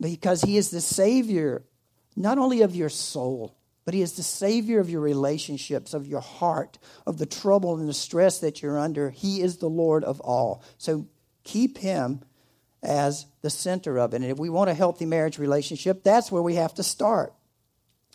because 0.00 0.42
he 0.42 0.56
is 0.56 0.70
the 0.70 0.80
Savior, 0.80 1.62
not 2.14 2.38
only 2.38 2.62
of 2.62 2.76
your 2.76 2.88
soul, 2.88 3.57
but 3.88 3.94
he 3.94 4.02
is 4.02 4.12
the 4.12 4.22
Savior 4.22 4.80
of 4.80 4.90
your 4.90 5.00
relationships, 5.00 5.94
of 5.94 6.06
your 6.06 6.20
heart, 6.20 6.76
of 7.06 7.16
the 7.16 7.24
trouble 7.24 7.78
and 7.78 7.88
the 7.88 7.94
stress 7.94 8.38
that 8.40 8.60
you're 8.60 8.78
under. 8.78 9.08
He 9.08 9.40
is 9.40 9.56
the 9.56 9.70
Lord 9.70 10.04
of 10.04 10.20
all. 10.20 10.62
So 10.76 11.06
keep 11.42 11.78
him 11.78 12.20
as 12.82 13.24
the 13.40 13.48
center 13.48 13.98
of 13.98 14.12
it. 14.12 14.16
And 14.16 14.26
if 14.26 14.36
we 14.36 14.50
want 14.50 14.68
a 14.68 14.74
healthy 14.74 15.06
marriage 15.06 15.38
relationship, 15.38 16.04
that's 16.04 16.30
where 16.30 16.42
we 16.42 16.56
have 16.56 16.74
to 16.74 16.82
start. 16.82 17.32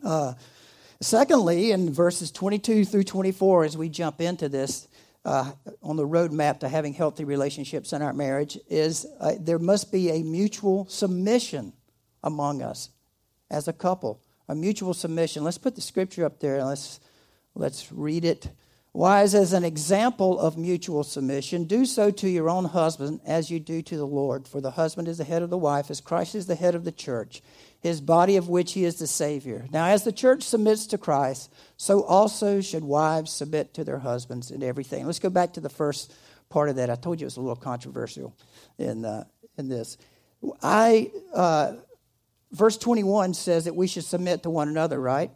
Uh, 0.03 0.33
secondly, 1.01 1.71
in 1.71 1.91
verses 1.91 2.29
22 2.29 2.85
through 2.85 3.05
24, 3.05 3.63
as 3.63 3.75
we 3.75 3.89
jump 3.89 4.21
into 4.21 4.49
this, 4.49 4.87
uh, 5.25 5.53
on 5.81 5.95
the 5.95 6.07
roadmap 6.07 6.59
to 6.59 6.69
having 6.69 6.93
healthy 6.93 7.23
relationships 7.23 7.93
in 7.93 8.03
our 8.03 8.13
marriage 8.13 8.59
is 8.69 9.07
uh, 9.19 9.31
there 9.39 9.57
must 9.57 9.91
be 9.91 10.11
a 10.11 10.21
mutual 10.21 10.85
submission 10.85 11.73
among 12.23 12.61
us 12.61 12.91
as 13.49 13.67
a 13.67 13.73
couple. 13.73 14.21
A 14.47 14.55
mutual 14.55 14.93
submission. 14.93 15.43
Let's 15.43 15.57
put 15.57 15.75
the 15.75 15.81
scripture 15.81 16.25
up 16.25 16.39
there 16.39 16.57
and 16.57 16.67
let's, 16.67 16.99
let's 17.55 17.91
read 17.91 18.25
it. 18.25 18.49
Wives, 18.95 19.33
as 19.33 19.53
an 19.53 19.63
example 19.63 20.39
of 20.39 20.55
mutual 20.55 21.03
submission, 21.03 21.63
do 21.63 21.83
so 21.83 22.11
to 22.11 22.29
your 22.29 22.47
own 22.47 22.65
husband 22.65 23.21
as 23.25 23.49
you 23.49 23.59
do 23.59 23.81
to 23.81 23.97
the 23.97 24.05
Lord. 24.05 24.47
For 24.47 24.61
the 24.61 24.69
husband 24.69 25.07
is 25.07 25.17
the 25.17 25.23
head 25.23 25.41
of 25.41 25.49
the 25.49 25.57
wife, 25.57 25.89
as 25.89 25.99
Christ 25.99 26.35
is 26.35 26.45
the 26.45 26.53
head 26.53 26.75
of 26.75 26.83
the 26.83 26.91
church, 26.91 27.41
his 27.79 28.01
body 28.01 28.37
of 28.37 28.49
which 28.49 28.73
he 28.73 28.85
is 28.85 28.99
the 28.99 29.07
Savior. 29.07 29.65
Now, 29.71 29.85
as 29.87 30.03
the 30.03 30.11
church 30.11 30.43
submits 30.43 30.85
to 30.87 30.99
Christ, 30.99 31.51
so 31.75 32.03
also 32.03 32.61
should 32.61 32.83
wives 32.83 33.33
submit 33.33 33.73
to 33.73 33.83
their 33.83 33.97
husbands 33.97 34.51
in 34.51 34.61
everything. 34.61 35.07
Let's 35.07 35.17
go 35.17 35.31
back 35.31 35.53
to 35.53 35.61
the 35.61 35.69
first 35.69 36.13
part 36.49 36.69
of 36.69 36.75
that. 36.75 36.91
I 36.91 36.95
told 36.95 37.19
you 37.19 37.25
it 37.25 37.33
was 37.33 37.37
a 37.37 37.41
little 37.41 37.55
controversial 37.55 38.35
in, 38.77 39.05
uh, 39.05 39.23
in 39.57 39.69
this. 39.69 39.97
I, 40.61 41.09
uh, 41.33 41.73
verse 42.53 42.77
21 42.77 43.33
says 43.33 43.65
that 43.65 43.75
we 43.75 43.87
should 43.87 44.05
submit 44.05 44.43
to 44.43 44.49
one 44.49 44.69
another, 44.69 44.99
right? 44.99 45.31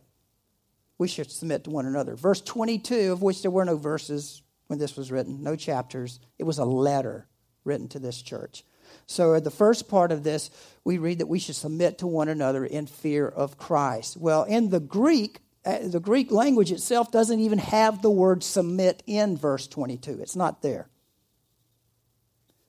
we 0.97 1.07
should 1.07 1.31
submit 1.31 1.63
to 1.65 1.69
one 1.69 1.85
another. 1.85 2.15
Verse 2.15 2.41
22, 2.41 3.11
of 3.11 3.21
which 3.21 3.41
there 3.41 3.51
were 3.51 3.65
no 3.65 3.77
verses 3.77 4.41
when 4.67 4.79
this 4.79 4.97
was 4.97 5.11
written, 5.11 5.43
no 5.43 5.55
chapters, 5.55 6.19
it 6.37 6.43
was 6.43 6.57
a 6.57 6.65
letter 6.65 7.27
written 7.63 7.87
to 7.89 7.99
this 7.99 8.21
church. 8.21 8.63
So, 9.05 9.33
at 9.33 9.43
the 9.43 9.51
first 9.51 9.87
part 9.87 10.11
of 10.11 10.23
this, 10.23 10.49
we 10.83 10.97
read 10.97 11.19
that 11.19 11.27
we 11.27 11.39
should 11.39 11.55
submit 11.55 11.99
to 11.99 12.07
one 12.07 12.29
another 12.29 12.65
in 12.65 12.87
fear 12.87 13.27
of 13.27 13.57
Christ. 13.57 14.17
Well, 14.17 14.43
in 14.43 14.69
the 14.69 14.79
Greek, 14.79 15.39
uh, 15.65 15.79
the 15.83 15.99
Greek 15.99 16.31
language 16.31 16.71
itself 16.71 17.11
doesn't 17.11 17.39
even 17.39 17.59
have 17.59 18.01
the 18.01 18.09
word 18.09 18.43
submit 18.43 19.03
in 19.05 19.37
verse 19.37 19.67
22. 19.67 20.19
It's 20.21 20.35
not 20.35 20.61
there. 20.61 20.89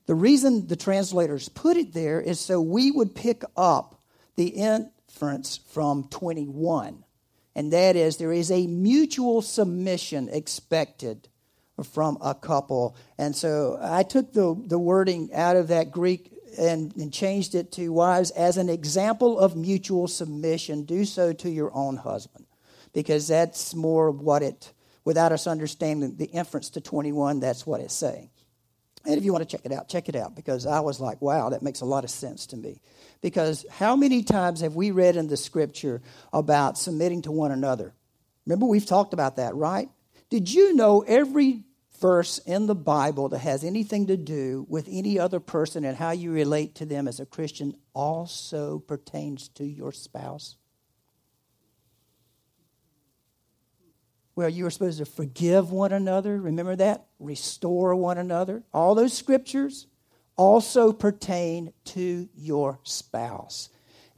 The 0.06 0.14
reason 0.14 0.66
the 0.66 0.76
translators 0.76 1.48
put 1.48 1.76
it 1.76 1.92
there 1.92 2.20
is 2.20 2.40
so 2.40 2.60
we 2.60 2.90
would 2.90 3.14
pick 3.14 3.42
up 3.56 3.97
the 4.38 4.48
inference 4.48 5.60
from 5.68 6.04
21 6.04 7.04
and 7.58 7.72
that 7.72 7.96
is 7.96 8.18
there 8.18 8.32
is 8.32 8.52
a 8.52 8.68
mutual 8.68 9.42
submission 9.42 10.28
expected 10.28 11.26
from 11.82 12.16
a 12.20 12.32
couple. 12.32 12.94
And 13.18 13.34
so 13.34 13.76
I 13.82 14.04
took 14.04 14.32
the, 14.32 14.54
the 14.66 14.78
wording 14.78 15.34
out 15.34 15.56
of 15.56 15.66
that 15.66 15.90
Greek 15.90 16.32
and, 16.56 16.94
and 16.94 17.12
changed 17.12 17.56
it 17.56 17.72
to 17.72 17.92
wives 17.92 18.30
as 18.30 18.58
an 18.58 18.68
example 18.68 19.40
of 19.40 19.56
mutual 19.56 20.06
submission. 20.06 20.84
Do 20.84 21.04
so 21.04 21.32
to 21.32 21.50
your 21.50 21.74
own 21.74 21.96
husband, 21.96 22.46
because 22.92 23.26
that's 23.26 23.74
more 23.74 24.12
what 24.12 24.44
it, 24.44 24.72
without 25.04 25.32
us 25.32 25.48
understanding 25.48 26.14
the 26.14 26.26
inference 26.26 26.70
to 26.70 26.80
21, 26.80 27.40
that's 27.40 27.66
what 27.66 27.80
it's 27.80 27.92
saying. 27.92 28.30
And 29.04 29.16
if 29.16 29.24
you 29.24 29.32
want 29.32 29.48
to 29.48 29.56
check 29.56 29.64
it 29.64 29.72
out, 29.72 29.88
check 29.88 30.08
it 30.08 30.16
out, 30.16 30.34
because 30.34 30.66
I 30.66 30.80
was 30.80 31.00
like, 31.00 31.22
wow, 31.22 31.50
that 31.50 31.62
makes 31.62 31.80
a 31.80 31.86
lot 31.86 32.04
of 32.04 32.10
sense 32.10 32.46
to 32.48 32.56
me. 32.56 32.80
Because 33.20 33.64
how 33.70 33.96
many 33.96 34.22
times 34.22 34.60
have 34.60 34.74
we 34.74 34.90
read 34.90 35.16
in 35.16 35.28
the 35.28 35.36
scripture 35.36 36.02
about 36.32 36.76
submitting 36.76 37.22
to 37.22 37.32
one 37.32 37.52
another? 37.52 37.94
Remember, 38.44 38.66
we've 38.66 38.86
talked 38.86 39.14
about 39.14 39.36
that, 39.36 39.54
right? 39.54 39.88
Did 40.30 40.52
you 40.52 40.74
know 40.74 41.02
every 41.06 41.64
verse 42.00 42.38
in 42.38 42.66
the 42.66 42.74
Bible 42.74 43.30
that 43.30 43.38
has 43.38 43.64
anything 43.64 44.08
to 44.08 44.16
do 44.16 44.66
with 44.68 44.86
any 44.90 45.18
other 45.18 45.40
person 45.40 45.84
and 45.84 45.96
how 45.96 46.10
you 46.10 46.30
relate 46.30 46.74
to 46.76 46.86
them 46.86 47.08
as 47.08 47.18
a 47.18 47.26
Christian 47.26 47.74
also 47.94 48.78
pertains 48.78 49.48
to 49.48 49.64
your 49.64 49.90
spouse? 49.90 50.57
Well, 54.38 54.48
you 54.48 54.66
are 54.66 54.70
supposed 54.70 54.98
to 54.98 55.04
forgive 55.04 55.72
one 55.72 55.92
another. 55.92 56.40
Remember 56.40 56.76
that? 56.76 57.06
Restore 57.18 57.96
one 57.96 58.18
another. 58.18 58.62
All 58.72 58.94
those 58.94 59.12
scriptures 59.12 59.88
also 60.36 60.92
pertain 60.92 61.72
to 61.86 62.28
your 62.36 62.78
spouse. 62.84 63.68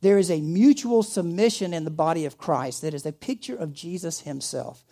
There 0.02 0.18
is 0.18 0.30
a 0.30 0.42
mutual 0.42 1.02
submission 1.02 1.72
in 1.72 1.84
the 1.84 1.90
body 1.90 2.26
of 2.26 2.36
Christ 2.36 2.82
that 2.82 2.92
is 2.92 3.06
a 3.06 3.12
picture 3.12 3.56
of 3.56 3.72
Jesus 3.72 4.20
himself. 4.20 4.84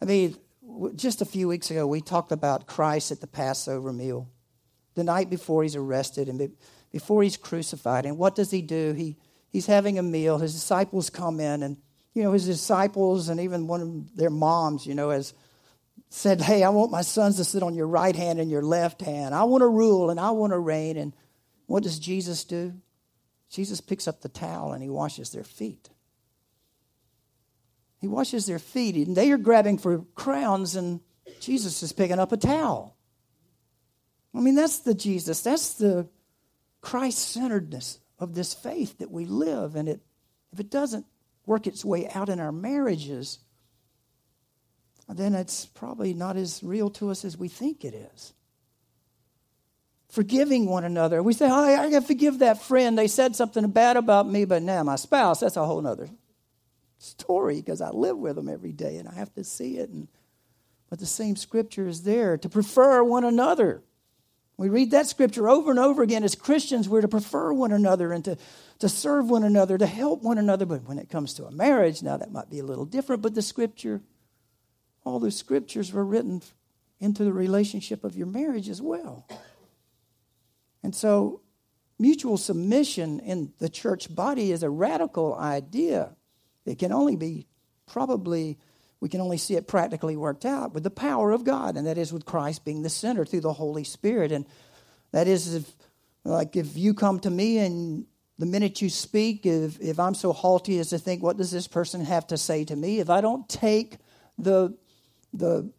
I 0.00 0.04
mean, 0.04 0.36
just 0.94 1.20
a 1.20 1.24
few 1.24 1.48
weeks 1.48 1.72
ago, 1.72 1.84
we 1.88 2.00
talked 2.00 2.30
about 2.30 2.68
Christ 2.68 3.10
at 3.10 3.20
the 3.20 3.26
Passover 3.26 3.92
meal, 3.92 4.28
the 4.94 5.02
night 5.02 5.28
before 5.28 5.64
he's 5.64 5.74
arrested 5.74 6.28
and 6.28 6.52
before 6.92 7.24
he's 7.24 7.36
crucified. 7.36 8.06
And 8.06 8.16
what 8.16 8.36
does 8.36 8.52
he 8.52 8.62
do? 8.62 8.92
He, 8.92 9.16
he's 9.48 9.66
having 9.66 9.98
a 9.98 10.02
meal. 10.04 10.38
His 10.38 10.52
disciples 10.54 11.10
come 11.10 11.40
in, 11.40 11.64
and, 11.64 11.76
you 12.14 12.22
know, 12.22 12.32
his 12.32 12.46
disciples 12.46 13.28
and 13.28 13.40
even 13.40 13.66
one 13.66 13.80
of 13.80 14.16
their 14.16 14.30
moms, 14.30 14.86
you 14.86 14.94
know, 14.94 15.10
has 15.10 15.32
said, 16.08 16.40
Hey, 16.40 16.64
I 16.64 16.70
want 16.70 16.90
my 16.90 17.02
sons 17.02 17.36
to 17.36 17.44
sit 17.44 17.62
on 17.62 17.74
your 17.74 17.86
right 17.86 18.14
hand 18.14 18.40
and 18.40 18.50
your 18.50 18.62
left 18.62 19.00
hand. 19.00 19.34
I 19.34 19.44
want 19.44 19.62
to 19.62 19.68
rule 19.68 20.10
and 20.10 20.18
I 20.18 20.30
want 20.30 20.52
to 20.52 20.58
reign. 20.58 20.96
And 20.96 21.14
what 21.66 21.82
does 21.82 21.98
Jesus 21.98 22.44
do? 22.44 22.74
Jesus 23.48 23.80
picks 23.80 24.08
up 24.08 24.20
the 24.20 24.28
towel 24.28 24.72
and 24.72 24.82
he 24.82 24.88
washes 24.88 25.30
their 25.30 25.44
feet. 25.44 25.90
He 28.00 28.08
washes 28.08 28.46
their 28.46 28.58
feet, 28.58 28.96
and 29.06 29.14
they 29.14 29.30
are 29.30 29.36
grabbing 29.36 29.76
for 29.76 29.98
crowns, 30.14 30.74
and 30.74 31.00
Jesus 31.38 31.82
is 31.82 31.92
picking 31.92 32.18
up 32.18 32.32
a 32.32 32.36
towel. 32.38 32.96
I 34.34 34.40
mean, 34.40 34.54
that's 34.54 34.78
the 34.78 34.94
Jesus, 34.94 35.42
that's 35.42 35.74
the 35.74 36.08
Christ 36.80 37.18
centeredness 37.18 38.00
of 38.18 38.34
this 38.34 38.54
faith 38.54 38.98
that 38.98 39.10
we 39.10 39.26
live. 39.26 39.76
And 39.76 39.88
it, 39.88 40.00
if 40.52 40.60
it 40.60 40.70
doesn't 40.70 41.04
work 41.50 41.66
its 41.66 41.84
way 41.84 42.08
out 42.14 42.28
in 42.28 42.38
our 42.38 42.52
marriages, 42.52 43.40
then 45.08 45.34
it's 45.34 45.66
probably 45.66 46.14
not 46.14 46.36
as 46.36 46.62
real 46.62 46.88
to 46.90 47.10
us 47.10 47.24
as 47.24 47.36
we 47.36 47.48
think 47.48 47.84
it 47.84 47.92
is. 47.92 48.32
Forgiving 50.10 50.66
one 50.66 50.84
another. 50.84 51.24
We 51.24 51.32
say, 51.32 51.46
oh, 51.50 51.64
I 51.64 51.90
got 51.90 52.02
to 52.02 52.06
forgive 52.06 52.38
that 52.38 52.62
friend. 52.62 52.96
They 52.96 53.08
said 53.08 53.34
something 53.34 53.68
bad 53.70 53.96
about 53.96 54.28
me, 54.28 54.44
but 54.44 54.62
now 54.62 54.84
my 54.84 54.94
spouse, 54.94 55.40
that's 55.40 55.56
a 55.56 55.66
whole 55.66 55.84
other 55.84 56.08
story 56.98 57.56
because 57.56 57.80
I 57.80 57.90
live 57.90 58.16
with 58.16 58.36
them 58.36 58.48
every 58.48 58.72
day 58.72 58.98
and 58.98 59.08
I 59.08 59.14
have 59.14 59.34
to 59.34 59.42
see 59.42 59.78
it. 59.78 59.90
And, 59.90 60.06
but 60.88 61.00
the 61.00 61.06
same 61.06 61.34
scripture 61.34 61.88
is 61.88 62.04
there 62.04 62.38
to 62.38 62.48
prefer 62.48 63.02
one 63.02 63.24
another. 63.24 63.82
We 64.60 64.68
read 64.68 64.90
that 64.90 65.06
scripture 65.06 65.48
over 65.48 65.70
and 65.70 65.80
over 65.80 66.02
again 66.02 66.22
as 66.22 66.34
Christians. 66.34 66.86
We're 66.86 67.00
to 67.00 67.08
prefer 67.08 67.50
one 67.50 67.72
another 67.72 68.12
and 68.12 68.22
to, 68.26 68.36
to 68.80 68.90
serve 68.90 69.30
one 69.30 69.42
another, 69.42 69.78
to 69.78 69.86
help 69.86 70.22
one 70.22 70.36
another. 70.36 70.66
But 70.66 70.86
when 70.86 70.98
it 70.98 71.08
comes 71.08 71.32
to 71.34 71.46
a 71.46 71.50
marriage, 71.50 72.02
now 72.02 72.18
that 72.18 72.30
might 72.30 72.50
be 72.50 72.58
a 72.58 72.64
little 72.64 72.84
different, 72.84 73.22
but 73.22 73.34
the 73.34 73.40
scripture 73.40 74.02
all 75.02 75.18
the 75.18 75.30
scriptures 75.30 75.92
were 75.92 76.04
written 76.04 76.42
into 76.98 77.24
the 77.24 77.32
relationship 77.32 78.04
of 78.04 78.16
your 78.16 78.26
marriage 78.26 78.68
as 78.68 78.82
well. 78.82 79.26
And 80.82 80.94
so, 80.94 81.40
mutual 81.98 82.36
submission 82.36 83.20
in 83.20 83.52
the 83.58 83.68
church 83.68 84.14
body 84.14 84.52
is 84.52 84.62
a 84.62 84.70
radical 84.70 85.34
idea. 85.34 86.16
It 86.66 86.78
can 86.78 86.92
only 86.92 87.16
be 87.16 87.46
probably, 87.86 88.58
we 89.00 89.08
can 89.08 89.20
only 89.20 89.38
see 89.38 89.56
it 89.56 89.66
practically 89.66 90.16
worked 90.16 90.44
out 90.44 90.74
with 90.74 90.84
the 90.84 90.90
power 90.90 91.32
of 91.32 91.44
God, 91.44 91.76
and 91.76 91.86
that 91.86 91.98
is 91.98 92.12
with 92.12 92.26
Christ 92.26 92.64
being 92.64 92.82
the 92.82 92.90
center 92.90 93.24
through 93.24 93.40
the 93.40 93.52
Holy 93.52 93.84
Spirit. 93.84 94.30
And 94.30 94.46
that 95.12 95.26
is, 95.26 95.54
if, 95.54 95.72
like, 96.24 96.54
if 96.54 96.76
you 96.76 96.92
come 96.92 97.18
to 97.20 97.30
me 97.30 97.58
and 97.58 98.06
the 98.38 98.46
minute 98.46 98.82
you 98.82 98.90
speak, 98.90 99.46
if, 99.46 99.80
if 99.80 99.98
I'm 99.98 100.14
so 100.14 100.32
haughty 100.32 100.78
as 100.78 100.90
to 100.90 100.98
think, 100.98 101.22
what 101.22 101.38
does 101.38 101.50
this 101.50 101.66
person 101.66 102.04
have 102.04 102.26
to 102.28 102.36
say 102.36 102.64
to 102.64 102.76
me? 102.76 103.00
If 103.00 103.10
I 103.10 103.20
don't 103.20 103.48
take 103.48 103.98
the 104.38 104.76
the 105.32 105.70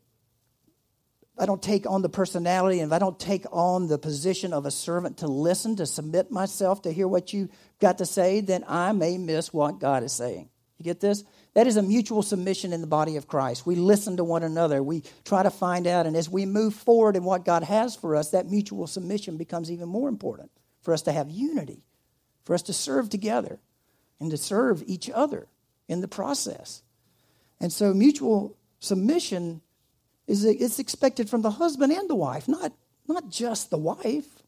I 1.40 1.46
don't 1.46 1.62
take 1.62 1.90
on 1.90 2.04
the 2.04 2.10
personality 2.10 2.80
and 2.80 2.92
if 2.92 2.96
I 2.96 3.00
don't 3.00 3.20
take 3.20 3.46
on 3.52 3.88
the 3.88 3.98
position 3.98 4.54
of 4.54 4.66
a 4.66 4.72
servant 4.72 5.18
to 5.18 5.28
listen, 5.28 5.76
to 5.78 5.88
submit 5.88 6.30
myself 6.30 6.84
to 6.84 6.92
hear 6.92 7.08
what 7.08 7.34
you 7.34 7.50
got 7.80 7.98
to 7.98 8.06
say, 8.06 8.42
then 8.42 8.64
I 8.68 8.92
may 8.92 9.18
miss 9.18 9.52
what 9.52 9.80
God 9.80 10.04
is 10.04 10.14
saying. 10.14 10.50
You 10.78 10.84
get 10.84 11.00
this? 11.00 11.24
That 11.54 11.68
is 11.68 11.76
a 11.76 11.82
mutual 11.82 12.24
submission 12.24 12.72
in 12.72 12.80
the 12.80 12.88
body 12.88 13.18
of 13.18 13.28
Christ. 13.28 13.66
We 13.66 13.76
listen 13.76 14.18
to 14.18 14.24
one 14.24 14.44
another. 14.44 14.82
We 14.82 15.04
try 15.26 15.44
to 15.44 15.50
find 15.50 15.86
out. 15.86 16.06
And 16.06 16.16
as 16.16 16.30
we 16.30 16.46
move 16.46 16.74
forward 16.74 17.18
in 17.18 17.26
what 17.26 17.44
God 17.44 17.64
has 17.64 17.96
for 17.96 18.16
us, 18.16 18.32
that 18.32 18.50
mutual 18.50 18.88
submission 18.88 19.38
becomes 19.38 19.70
even 19.70 19.90
more 19.90 20.08
important 20.08 20.50
for 20.82 20.94
us 20.94 21.02
to 21.04 21.12
have 21.12 21.30
unity, 21.30 21.84
for 22.46 22.54
us 22.54 22.62
to 22.64 22.74
serve 22.74 23.10
together 23.10 23.60
and 24.20 24.32
to 24.32 24.38
serve 24.38 24.82
each 24.88 25.10
other 25.10 25.48
in 25.90 26.00
the 26.00 26.08
process. 26.08 26.84
And 27.60 27.72
so, 27.72 27.94
mutual 27.94 28.56
submission 28.80 29.62
is 30.28 30.46
it's 30.46 30.80
expected 30.80 31.30
from 31.30 31.42
the 31.42 31.52
husband 31.52 31.92
and 31.92 32.10
the 32.10 32.16
wife, 32.16 32.48
not, 32.48 32.72
not 33.08 33.30
just 33.30 33.70
the 33.70 33.78
wife. 33.78 34.42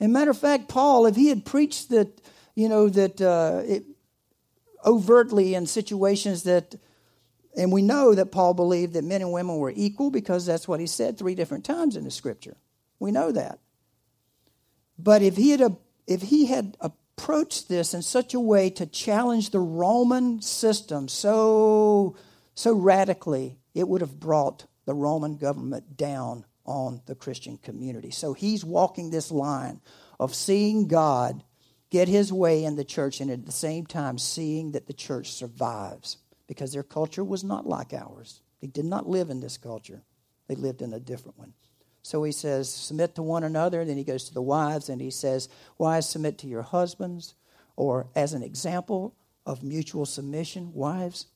And 0.00 0.12
matter 0.12 0.30
of 0.30 0.38
fact, 0.38 0.68
Paul, 0.68 1.06
if 1.06 1.16
he 1.16 1.28
had 1.28 1.44
preached 1.44 1.90
that 1.90 2.20
you 2.56 2.70
know, 2.70 2.88
that 2.88 3.20
uh, 3.20 3.62
it, 3.66 3.84
overtly 4.86 5.54
in 5.54 5.66
situations 5.66 6.44
that, 6.44 6.76
and 7.56 7.72
we 7.72 7.82
know 7.82 8.14
that 8.14 8.32
Paul 8.32 8.54
believed 8.54 8.92
that 8.94 9.04
men 9.04 9.22
and 9.22 9.32
women 9.32 9.56
were 9.56 9.72
equal 9.74 10.10
because 10.10 10.46
that's 10.46 10.68
what 10.68 10.80
he 10.80 10.86
said 10.86 11.18
three 11.18 11.34
different 11.34 11.64
times 11.64 11.96
in 11.96 12.04
the 12.04 12.10
scripture. 12.10 12.56
We 12.98 13.10
know 13.10 13.32
that. 13.32 13.58
But 14.98 15.22
if 15.22 15.36
he 15.36 15.50
had, 15.50 15.76
if 16.06 16.22
he 16.22 16.46
had 16.46 16.76
approached 16.80 17.68
this 17.68 17.92
in 17.92 18.02
such 18.02 18.34
a 18.34 18.40
way 18.40 18.70
to 18.70 18.86
challenge 18.86 19.50
the 19.50 19.60
Roman 19.60 20.40
system 20.40 21.08
so, 21.08 22.16
so 22.54 22.72
radically, 22.74 23.58
it 23.74 23.88
would 23.88 24.00
have 24.00 24.20
brought 24.20 24.66
the 24.86 24.94
Roman 24.94 25.36
government 25.36 25.96
down 25.96 26.44
on 26.64 27.02
the 27.06 27.14
Christian 27.14 27.58
community. 27.58 28.10
So 28.10 28.32
he's 28.32 28.64
walking 28.64 29.10
this 29.10 29.30
line 29.30 29.80
of 30.18 30.34
seeing 30.34 30.88
God 30.88 31.42
get 31.90 32.08
his 32.08 32.32
way 32.32 32.64
in 32.64 32.76
the 32.76 32.84
church 32.84 33.20
and 33.20 33.30
at 33.30 33.46
the 33.46 33.52
same 33.52 33.86
time 33.86 34.18
seeing 34.18 34.72
that 34.72 34.86
the 34.86 34.92
church 34.92 35.32
survives 35.32 36.18
because 36.46 36.72
their 36.72 36.82
culture 36.82 37.24
was 37.24 37.44
not 37.44 37.66
like 37.66 37.92
ours. 37.92 38.40
They 38.60 38.66
did 38.66 38.84
not 38.84 39.08
live 39.08 39.30
in 39.30 39.40
this 39.40 39.58
culture, 39.58 40.02
they 40.48 40.54
lived 40.54 40.82
in 40.82 40.92
a 40.92 41.00
different 41.00 41.38
one. 41.38 41.54
So 42.02 42.22
he 42.22 42.30
says, 42.30 42.72
submit 42.72 43.16
to 43.16 43.22
one 43.24 43.42
another. 43.42 43.84
Then 43.84 43.96
he 43.96 44.04
goes 44.04 44.28
to 44.28 44.34
the 44.34 44.40
wives 44.40 44.88
and 44.88 45.00
he 45.00 45.10
says, 45.10 45.48
Wives, 45.76 46.08
submit 46.08 46.38
to 46.38 46.46
your 46.46 46.62
husbands. 46.62 47.34
Or 47.74 48.06
as 48.14 48.32
an 48.32 48.44
example 48.44 49.16
of 49.44 49.64
mutual 49.64 50.06
submission, 50.06 50.72
wives, 50.72 51.26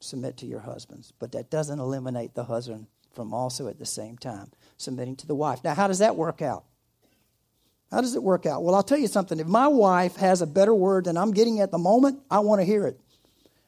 submit 0.00 0.36
to 0.38 0.46
your 0.46 0.58
husbands. 0.58 1.12
But 1.20 1.30
that 1.30 1.48
doesn't 1.48 1.78
eliminate 1.78 2.34
the 2.34 2.42
husband 2.42 2.88
from 3.12 3.32
also 3.32 3.68
at 3.68 3.78
the 3.78 3.86
same 3.86 4.18
time 4.18 4.50
submitting 4.76 5.16
to 5.16 5.26
the 5.26 5.34
wife. 5.34 5.64
Now, 5.64 5.74
how 5.74 5.86
does 5.86 6.00
that 6.00 6.16
work 6.16 6.42
out? 6.42 6.64
How 7.90 8.00
does 8.00 8.14
it 8.14 8.22
work 8.22 8.46
out? 8.46 8.62
Well, 8.62 8.74
I'll 8.74 8.82
tell 8.82 8.98
you 8.98 9.06
something. 9.06 9.38
If 9.38 9.46
my 9.46 9.68
wife 9.68 10.16
has 10.16 10.42
a 10.42 10.46
better 10.46 10.74
word 10.74 11.04
than 11.04 11.16
I'm 11.16 11.32
getting 11.32 11.60
at 11.60 11.70
the 11.70 11.78
moment, 11.78 12.20
I 12.30 12.40
want 12.40 12.60
to 12.60 12.64
hear 12.64 12.86
it. 12.86 13.00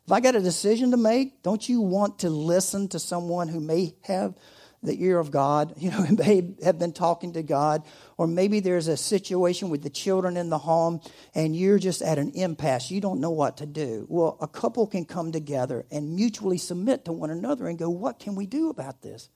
If 0.07 0.13
I 0.13 0.21
got 0.21 0.35
a 0.35 0.41
decision 0.41 0.91
to 0.93 0.97
make, 0.97 1.43
don't 1.43 1.69
you 1.69 1.81
want 1.81 2.21
to 2.21 2.31
listen 2.31 2.89
to 2.89 2.99
someone 2.99 3.49
who 3.49 3.61
may 3.61 3.95
have 4.03 4.35
the 4.83 5.03
ear 5.03 5.19
of 5.19 5.31
God, 5.31 5.75
you 5.79 5.91
know, 5.91 6.07
may 6.11 6.55
have 6.65 6.79
been 6.79 6.93
talking 6.93 7.33
to 7.35 7.43
God, 7.43 7.83
or 8.17 8.27
maybe 8.27 8.61
there's 8.61 8.89
a 8.89 8.97
situation 8.97 9.69
with 9.69 9.83
the 9.83 9.91
children 9.91 10.37
in 10.37 10.51
the 10.51 10.59
home 10.59 11.01
and 11.35 11.55
you're 11.55 11.79
just 11.79 12.03
at 12.03 12.19
an 12.19 12.33
impasse. 12.33 12.91
You 12.91 13.01
don't 13.01 13.21
know 13.21 13.31
what 13.31 13.59
to 13.59 13.67
do. 13.67 14.07
Well, 14.09 14.37
a 14.41 14.49
couple 14.49 14.87
can 14.87 15.05
come 15.05 15.31
together 15.33 15.85
and 15.91 16.17
mutually 16.17 16.59
submit 16.59 17.05
to 17.05 17.13
one 17.13 17.31
another 17.31 17.69
and 17.69 17.79
go, 17.79 17.91
What 17.91 18.19
can 18.19 18.35
we 18.35 18.47
do 18.47 18.71
about 18.71 19.03
this? 19.03 19.29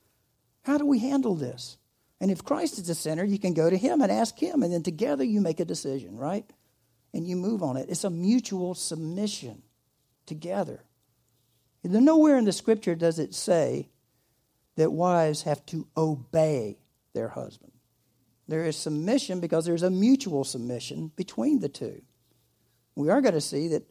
How 0.63 0.79
do 0.79 0.87
we 0.87 1.01
handle 1.01 1.35
this? 1.35 1.77
And 2.23 2.31
if 2.31 2.45
Christ 2.45 2.79
is 2.79 2.87
the 2.87 2.95
center, 2.95 3.25
you 3.25 3.37
can 3.37 3.53
go 3.53 3.69
to 3.69 3.77
Him 3.77 4.01
and 4.01 4.13
ask 4.13 4.39
Him, 4.39 4.63
and 4.63 4.73
then 4.73 4.85
together 4.85 5.25
you 5.25 5.41
make 5.41 5.59
a 5.59 5.65
decision, 5.65 6.17
right? 6.17 6.49
And 7.13 7.27
you 7.27 7.35
move 7.35 7.65
on 7.65 7.77
it. 7.77 7.91
It's 7.91 8.05
a 8.05 8.11
mutual 8.11 8.75
submission 8.75 9.61
together. 10.25 10.85
Nowhere 11.83 12.39
in 12.39 12.45
the 12.45 12.53
scripture 12.53 12.95
does 12.95 13.19
it 13.19 13.35
say 13.35 13.89
that 14.77 14.93
wives 14.93 15.43
have 15.43 15.67
to 15.67 15.89
obey 15.97 16.79
their 17.13 17.27
husband. 17.27 17.73
There 18.47 18.67
is 18.67 18.77
submission 18.77 19.41
because 19.41 19.65
there's 19.65 19.83
a 19.83 19.91
mutual 19.91 20.45
submission 20.45 21.11
between 21.17 21.59
the 21.59 21.69
two. 21.69 22.03
We 22.95 23.11
are 23.11 23.21
going 23.21 23.35
to 23.35 23.41
see 23.41 23.67
that 23.69 23.91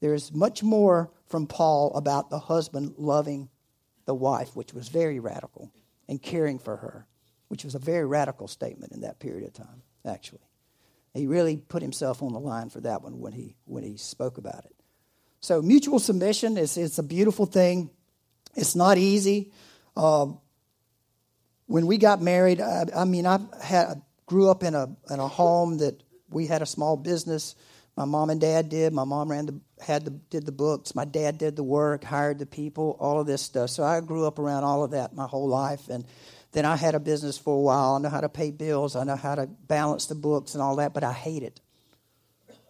there's 0.00 0.34
much 0.34 0.62
more 0.62 1.10
from 1.28 1.46
Paul 1.46 1.94
about 1.94 2.28
the 2.28 2.40
husband 2.40 2.96
loving 2.98 3.48
the 4.04 4.14
wife, 4.14 4.54
which 4.54 4.74
was 4.74 4.88
very 4.88 5.18
radical, 5.18 5.72
and 6.10 6.22
caring 6.22 6.58
for 6.58 6.76
her 6.76 7.06
which 7.50 7.64
was 7.64 7.74
a 7.74 7.80
very 7.80 8.06
radical 8.06 8.46
statement 8.46 8.92
in 8.92 9.00
that 9.00 9.18
period 9.18 9.44
of 9.44 9.52
time, 9.52 9.82
actually. 10.06 10.38
He 11.14 11.26
really 11.26 11.56
put 11.56 11.82
himself 11.82 12.22
on 12.22 12.32
the 12.32 12.38
line 12.38 12.70
for 12.70 12.80
that 12.82 13.02
one 13.02 13.18
when 13.18 13.32
he, 13.32 13.56
when 13.64 13.82
he 13.82 13.96
spoke 13.96 14.38
about 14.38 14.64
it. 14.64 14.74
So, 15.40 15.60
mutual 15.60 15.98
submission 15.98 16.56
is 16.56 16.76
it's 16.76 16.98
a 16.98 17.02
beautiful 17.02 17.46
thing. 17.46 17.90
It's 18.54 18.76
not 18.76 18.98
easy. 18.98 19.50
Um, 19.96 20.38
when 21.66 21.88
we 21.88 21.98
got 21.98 22.22
married, 22.22 22.60
I, 22.60 22.84
I 22.94 23.04
mean, 23.04 23.26
I 23.26 23.40
had, 23.60 24.00
grew 24.26 24.48
up 24.48 24.62
in 24.62 24.76
a, 24.76 24.84
in 25.10 25.18
a 25.18 25.26
home 25.26 25.78
that 25.78 26.00
we 26.28 26.46
had 26.46 26.62
a 26.62 26.66
small 26.66 26.96
business. 26.96 27.56
My 27.96 28.04
mom 28.04 28.30
and 28.30 28.40
dad 28.40 28.68
did. 28.68 28.92
My 28.92 29.02
mom 29.02 29.28
ran 29.28 29.46
the, 29.46 29.60
had 29.80 30.04
the, 30.04 30.10
did 30.10 30.46
the 30.46 30.52
books. 30.52 30.94
My 30.94 31.04
dad 31.04 31.36
did 31.36 31.56
the 31.56 31.64
work, 31.64 32.04
hired 32.04 32.38
the 32.38 32.46
people, 32.46 32.96
all 33.00 33.18
of 33.18 33.26
this 33.26 33.42
stuff. 33.42 33.70
So 33.70 33.82
I 33.82 34.00
grew 34.00 34.24
up 34.24 34.38
around 34.38 34.62
all 34.62 34.84
of 34.84 34.92
that 34.92 35.16
my 35.16 35.26
whole 35.26 35.48
life. 35.48 35.88
And 35.88 36.04
then 36.52 36.64
I 36.64 36.76
had 36.76 36.94
a 36.94 37.00
business 37.00 37.38
for 37.38 37.56
a 37.56 37.60
while. 37.60 37.94
I 37.94 37.98
know 37.98 38.08
how 38.08 38.20
to 38.20 38.28
pay 38.28 38.50
bills. 38.50 38.96
I 38.96 39.04
know 39.04 39.16
how 39.16 39.34
to 39.34 39.46
balance 39.46 40.06
the 40.06 40.14
books 40.14 40.54
and 40.54 40.62
all 40.62 40.76
that, 40.76 40.92
but 40.92 41.04
I 41.04 41.12
hate 41.12 41.42
it. 41.42 41.60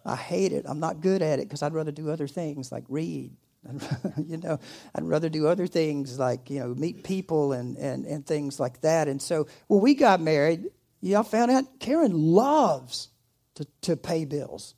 I 0.05 0.15
hate 0.15 0.51
it. 0.51 0.65
I'm 0.67 0.79
not 0.79 1.01
good 1.01 1.21
at 1.21 1.39
it 1.39 1.47
because 1.47 1.63
I'd 1.63 1.73
rather 1.73 1.91
do 1.91 2.09
other 2.09 2.27
things 2.27 2.71
like 2.71 2.83
read. 2.89 3.31
you 4.17 4.37
know, 4.37 4.59
I'd 4.95 5.03
rather 5.03 5.29
do 5.29 5.47
other 5.47 5.67
things 5.67 6.17
like, 6.17 6.49
you 6.49 6.59
know, 6.59 6.73
meet 6.73 7.03
people 7.03 7.53
and, 7.53 7.77
and, 7.77 8.05
and 8.05 8.25
things 8.25 8.59
like 8.59 8.81
that. 8.81 9.07
And 9.07 9.21
so 9.21 9.47
when 9.67 9.81
we 9.81 9.93
got 9.93 10.19
married, 10.19 10.65
I 11.03 11.23
found 11.23 11.51
out 11.51 11.79
Karen 11.79 12.13
loves 12.13 13.09
to, 13.55 13.67
to 13.81 13.95
pay 13.95 14.25
bills. 14.25 14.75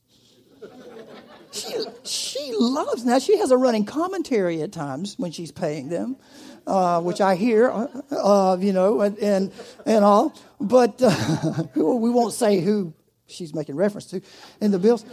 She, 1.52 1.72
she 2.04 2.52
loves, 2.58 3.06
now 3.06 3.20
she 3.20 3.38
has 3.38 3.52
a 3.52 3.58
running 3.58 3.86
commentary 3.86 4.62
at 4.64 4.72
times 4.72 5.20
when 5.20 5.32
she's 5.32 5.52
paying 5.52 5.88
them 5.88 6.18
uh, 6.66 7.02
which 7.02 7.22
I 7.22 7.36
hear, 7.36 7.70
uh, 8.12 8.58
you 8.60 8.74
know, 8.74 9.02
and, 9.02 9.52
and 9.86 10.06
all. 10.06 10.34
But 10.60 11.02
uh, 11.02 11.64
we 11.76 12.10
won't 12.10 12.34
say 12.34 12.60
who 12.62 12.94
she's 13.28 13.54
making 13.54 13.76
reference 13.76 14.06
to 14.08 14.22
in 14.62 14.72
the 14.72 14.80
bills. 14.80 15.06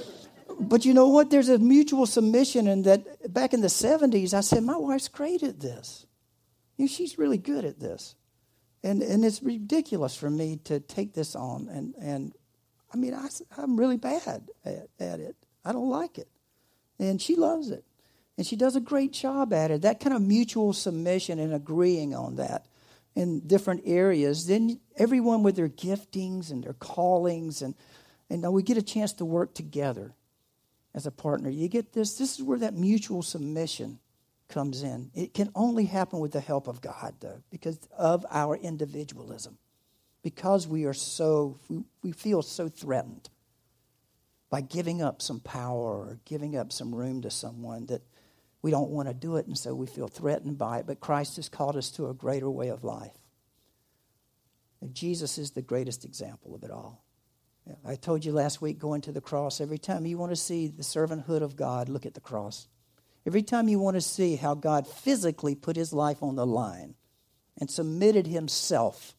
But 0.61 0.85
you 0.85 0.93
know 0.93 1.09
what? 1.09 1.31
There's 1.31 1.49
a 1.49 1.59
mutual 1.59 2.07
submission, 2.07 2.69
and 2.69 2.85
that 2.85 3.33
back 3.33 3.55
in 3.55 3.63
the 3.63 3.69
70s, 3.69 4.35
I 4.35 4.41
said, 4.41 4.63
My 4.63 4.77
wife's 4.77 5.09
great 5.09 5.43
at 5.43 5.61
this. 5.61 6.07
You 6.77 6.85
know, 6.85 6.89
she's 6.89 7.19
really 7.19 7.39
good 7.39 7.65
at 7.65 7.81
this. 7.81 8.15
And, 8.83 9.03
and 9.03 9.25
it's 9.25 9.43
ridiculous 9.43 10.17
for 10.17 10.31
me 10.31 10.57
to 10.65 10.81
take 10.81 11.15
this 11.15 11.35
on. 11.35 11.69
And, 11.69 11.95
and 12.01 12.33
I 12.93 12.97
mean, 12.97 13.15
I, 13.15 13.29
I'm 13.59 13.77
really 13.77 13.99
bad 13.99 14.43
at, 14.65 14.89
at 14.99 15.21
it. 15.21 15.37
I 15.65 15.73
don't 15.73 15.91
like 15.91 16.19
it. 16.19 16.29
And 16.99 17.21
she 17.21 17.37
loves 17.37 17.71
it. 17.71 17.85
And 18.38 18.47
she 18.47 18.57
does 18.57 18.77
a 18.77 18.81
great 18.81 19.12
job 19.12 19.53
at 19.53 19.71
it. 19.71 19.83
That 19.83 20.01
kind 20.01 20.14
of 20.14 20.23
mutual 20.23 20.73
submission 20.73 21.38
and 21.38 21.53
agreeing 21.53 22.14
on 22.14 22.37
that 22.37 22.66
in 23.14 23.40
different 23.40 23.83
areas. 23.85 24.47
Then 24.47 24.81
everyone 24.97 25.43
with 25.43 25.57
their 25.57 25.69
giftings 25.69 26.51
and 26.51 26.64
their 26.64 26.75
callings, 26.75 27.62
and, 27.62 27.75
and 28.31 28.51
we 28.53 28.62
get 28.62 28.79
a 28.79 28.83
chance 28.83 29.12
to 29.14 29.25
work 29.25 29.55
together 29.55 30.14
as 30.95 31.07
a 31.07 31.11
partner. 31.11 31.51
You 31.51 31.69
get 31.69 31.93
this? 31.93 32.16
This 32.16 32.38
is 32.38 32.43
where 32.43 32.59
that 32.59 32.75
mutual 32.75 33.23
submission 33.23 33.99
comes 34.49 34.83
in. 34.83 35.11
It 35.14 35.35
can 35.35 35.51
only 35.55 35.85
happen 35.85 36.19
with 36.19 36.33
the 36.33 36.40
help 36.40 36.66
of 36.66 36.81
God, 36.81 37.14
though, 37.21 37.43
because 37.51 37.79
of 37.97 38.27
our 38.31 38.57
individualism. 38.57 39.59
Because 40.23 40.66
we 40.66 40.85
are 40.85 40.95
so, 40.95 41.59
we, 41.69 41.83
we 42.03 42.12
feel 42.12 42.43
so 42.43 42.69
threatened 42.69 43.31
by 44.51 44.61
giving 44.61 45.01
up 45.01 45.23
some 45.23 45.40
power 45.40 45.81
or 45.81 46.19
giving 46.25 46.57
up 46.57 46.73
some 46.73 46.95
room 46.95 47.23
to 47.23 47.31
someone 47.31 47.87
that 47.87 48.03
we 48.62 48.70
don't 48.70 48.90
want 48.90 49.09
to 49.09 49.14
do 49.14 49.37
it, 49.37 49.46
and 49.46 49.57
so 49.57 49.75
we 49.75 49.87
feel 49.87 50.09
threatened 50.09 50.59
by 50.59 50.79
it. 50.79 50.87
But 50.87 51.01
Christ 51.01 51.37
has 51.37 51.49
called 51.49 51.77
us 51.77 51.90
to 51.92 52.09
a 52.09 52.14
greater 52.14 52.51
way 52.51 52.68
of 52.68 52.85
life. 52.85 53.16
And 54.81 54.94
Jesus 54.94 55.38
is 55.38 55.51
the 55.51 55.62
greatest 55.62 56.05
example 56.05 56.55
of 56.55 56.62
it 56.62 56.70
all. 56.70 57.05
I 57.85 57.94
told 57.94 58.25
you 58.25 58.33
last 58.33 58.61
week 58.61 58.79
going 58.79 59.03
to 59.03 59.12
the 59.12 59.20
cross, 59.20 59.61
every 59.61 59.79
time 59.79 60.07
you 60.07 60.18
want 60.18 60.33
to 60.33 60.37
see 60.37 60.66
the 60.66 60.83
servanthood 60.83 61.42
of 61.42 61.57
God, 61.57 61.88
look 61.88 62.07
at 62.07 62.14
the 62.14 62.20
cross. 62.20 62.68
Every 63.27 63.42
time 63.42 63.68
you 63.68 63.79
want 63.79 63.96
to 63.96 64.01
see 64.01 64.37
how 64.37 64.55
God 64.55 64.87
physically 64.87 65.55
put 65.55 65.77
his 65.77 65.92
life 65.92 66.23
on 66.23 66.37
the 66.37 66.46
line 66.46 66.94
and 67.59 67.70
submitted 67.70 68.27
himself 68.27 69.14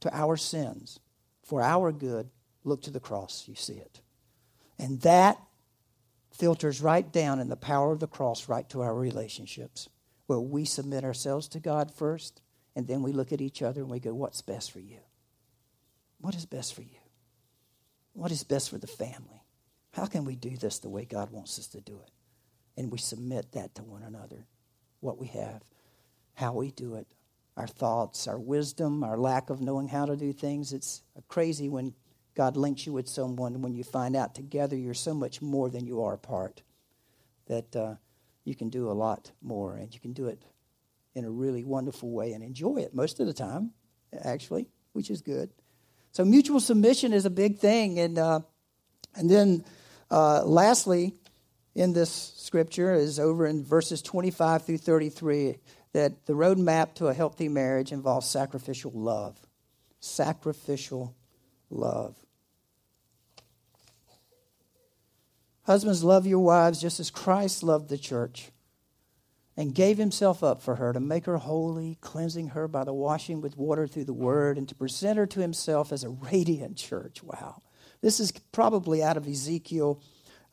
to 0.00 0.14
our 0.16 0.36
sins 0.36 1.00
for 1.42 1.62
our 1.62 1.90
good, 1.92 2.30
look 2.64 2.82
to 2.82 2.90
the 2.90 3.00
cross, 3.00 3.44
you 3.48 3.54
see 3.54 3.74
it. 3.74 4.00
And 4.78 5.00
that 5.02 5.38
filters 6.38 6.80
right 6.80 7.10
down 7.12 7.40
in 7.40 7.48
the 7.48 7.56
power 7.56 7.92
of 7.92 8.00
the 8.00 8.06
cross 8.06 8.48
right 8.48 8.68
to 8.70 8.82
our 8.82 8.94
relationships, 8.94 9.88
where 10.26 10.40
we 10.40 10.64
submit 10.64 11.04
ourselves 11.04 11.48
to 11.48 11.60
God 11.60 11.92
first, 11.92 12.40
and 12.74 12.86
then 12.86 13.02
we 13.02 13.12
look 13.12 13.32
at 13.32 13.40
each 13.40 13.62
other 13.62 13.80
and 13.80 13.90
we 13.90 14.00
go, 14.00 14.14
What's 14.14 14.42
best 14.42 14.70
for 14.70 14.80
you? 14.80 14.98
What 16.20 16.34
is 16.34 16.46
best 16.46 16.74
for 16.74 16.82
you? 16.82 16.98
What 18.12 18.32
is 18.32 18.44
best 18.44 18.70
for 18.70 18.78
the 18.78 18.86
family? 18.86 19.42
How 19.92 20.06
can 20.06 20.24
we 20.24 20.36
do 20.36 20.56
this 20.56 20.78
the 20.78 20.88
way 20.88 21.04
God 21.04 21.30
wants 21.30 21.58
us 21.58 21.66
to 21.68 21.80
do 21.80 22.00
it? 22.04 22.10
And 22.76 22.92
we 22.92 22.98
submit 22.98 23.52
that 23.52 23.74
to 23.76 23.82
one 23.82 24.02
another, 24.02 24.46
what 25.00 25.18
we 25.18 25.28
have, 25.28 25.62
how 26.34 26.52
we 26.52 26.70
do 26.70 26.96
it, 26.96 27.06
our 27.56 27.66
thoughts, 27.66 28.28
our 28.28 28.38
wisdom, 28.38 29.02
our 29.02 29.16
lack 29.16 29.48
of 29.48 29.60
knowing 29.60 29.88
how 29.88 30.04
to 30.04 30.16
do 30.16 30.32
things. 30.32 30.72
It's 30.72 31.02
crazy 31.28 31.68
when 31.68 31.94
God 32.36 32.56
links 32.56 32.86
you 32.86 32.92
with 32.92 33.08
someone 33.08 33.62
when 33.62 33.74
you 33.74 33.82
find 33.82 34.14
out 34.14 34.34
together 34.34 34.76
you're 34.76 34.94
so 34.94 35.14
much 35.14 35.42
more 35.42 35.68
than 35.68 35.86
you 35.86 36.02
are 36.02 36.14
apart. 36.14 36.62
That 37.46 37.74
uh, 37.74 37.94
you 38.44 38.54
can 38.54 38.68
do 38.68 38.90
a 38.90 38.92
lot 38.92 39.32
more 39.42 39.76
and 39.76 39.92
you 39.92 40.00
can 40.00 40.12
do 40.12 40.28
it 40.28 40.42
in 41.14 41.24
a 41.24 41.30
really 41.30 41.64
wonderful 41.64 42.10
way 42.10 42.32
and 42.32 42.44
enjoy 42.44 42.76
it 42.76 42.94
most 42.94 43.18
of 43.18 43.26
the 43.26 43.32
time, 43.32 43.72
actually, 44.22 44.68
which 44.92 45.10
is 45.10 45.22
good. 45.22 45.50
So 46.12 46.24
mutual 46.24 46.60
submission 46.60 47.12
is 47.12 47.24
a 47.24 47.30
big 47.30 47.58
thing. 47.58 47.98
And, 47.98 48.18
uh, 48.18 48.40
and 49.16 49.30
then 49.30 49.64
Uh, 50.10 50.44
lastly, 50.44 51.14
in 51.74 51.92
this 51.92 52.32
scripture 52.36 52.94
is 52.94 53.18
over 53.18 53.46
in 53.46 53.64
verses 53.64 54.02
25 54.02 54.64
through 54.64 54.78
33 54.78 55.58
that 55.92 56.26
the 56.26 56.32
roadmap 56.32 56.94
to 56.94 57.08
a 57.08 57.14
healthy 57.14 57.48
marriage 57.48 57.92
involves 57.92 58.28
sacrificial 58.28 58.92
love. 58.94 59.38
Sacrificial 60.00 61.14
love. 61.70 62.16
Husbands, 65.66 66.04
love 66.04 66.26
your 66.26 66.38
wives 66.38 66.80
just 66.80 67.00
as 67.00 67.10
Christ 67.10 67.62
loved 67.64 67.88
the 67.88 67.98
church 67.98 68.52
and 69.56 69.74
gave 69.74 69.98
himself 69.98 70.44
up 70.44 70.62
for 70.62 70.76
her 70.76 70.92
to 70.92 71.00
make 71.00 71.24
her 71.26 71.38
holy, 71.38 71.98
cleansing 72.00 72.48
her 72.48 72.68
by 72.68 72.84
the 72.84 72.92
washing 72.92 73.40
with 73.40 73.56
water 73.56 73.88
through 73.88 74.04
the 74.04 74.12
word, 74.12 74.58
and 74.58 74.68
to 74.68 74.74
present 74.76 75.18
her 75.18 75.26
to 75.26 75.40
himself 75.40 75.92
as 75.92 76.04
a 76.04 76.10
radiant 76.10 76.76
church. 76.76 77.22
Wow. 77.22 77.62
This 78.00 78.20
is 78.20 78.30
probably 78.52 79.02
out 79.02 79.16
of 79.16 79.26
Ezekiel 79.26 80.00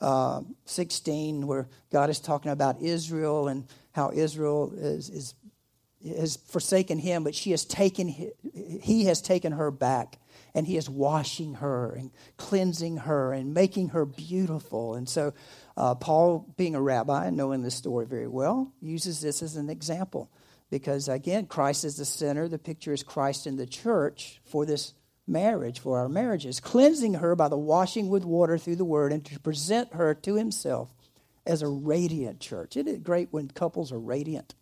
uh, 0.02 0.42
16, 0.66 1.46
where 1.46 1.68
God 1.92 2.10
is 2.10 2.20
talking 2.20 2.52
about 2.52 2.82
Israel 2.82 3.48
and 3.48 3.68
how 3.92 4.12
Israel 4.14 4.74
is, 4.76 5.10
is 5.10 5.36
has 6.18 6.36
forsaken 6.36 6.98
him, 6.98 7.24
but 7.24 7.36
she 7.36 7.52
has 7.52 7.64
taken 7.64 8.08
he 8.54 9.06
has 9.06 9.22
taken 9.22 9.54
her 9.54 9.72
back 9.72 10.20
and 10.56 10.68
he 10.68 10.78
is 10.78 10.90
washing 10.90 11.56
her 11.56 11.94
and 11.94 12.12
cleansing 12.38 12.98
her 12.98 13.34
and 13.34 13.54
making 13.54 13.90
her 13.90 14.06
beautiful. 14.06 14.96
And 14.96 15.10
so, 15.10 15.34
uh, 15.76 15.96
Paul, 15.96 16.54
being 16.58 16.76
a 16.76 16.82
rabbi 16.82 17.26
and 17.26 17.38
knowing 17.38 17.62
this 17.62 17.76
story 17.76 18.06
very 18.06 18.28
well, 18.28 18.72
uses 18.82 19.22
this 19.22 19.42
as 19.42 19.56
an 19.56 19.70
example 19.70 20.32
because, 20.70 21.08
again, 21.08 21.48
Christ 21.48 21.84
is 21.84 21.98
the 21.98 22.06
center. 22.06 22.48
The 22.48 22.60
picture 22.60 22.94
is 22.94 23.04
Christ 23.04 23.48
in 23.48 23.58
the 23.58 23.66
church 23.66 24.42
for 24.46 24.66
this 24.66 24.94
marriage, 25.26 25.80
for 25.80 25.98
our 25.98 26.10
marriages, 26.10 26.60
cleansing 26.60 27.16
her 27.16 27.36
by 27.36 27.48
the 27.48 27.58
washing 27.58 28.10
with 28.10 28.26
water 28.26 28.58
through 28.58 28.76
the 28.76 28.86
word 28.86 29.14
and 29.14 29.26
to 29.26 29.40
present 29.40 29.94
her 29.94 30.14
to 30.14 30.36
himself 30.36 30.94
as 31.46 31.62
a 31.62 31.68
radiant 31.68 32.40
church. 32.40 32.78
Isn't 32.78 32.94
it 32.94 33.04
great 33.04 33.30
when 33.32 33.48
couples 33.48 33.92
are 33.92 34.00
radiant? 34.00 34.56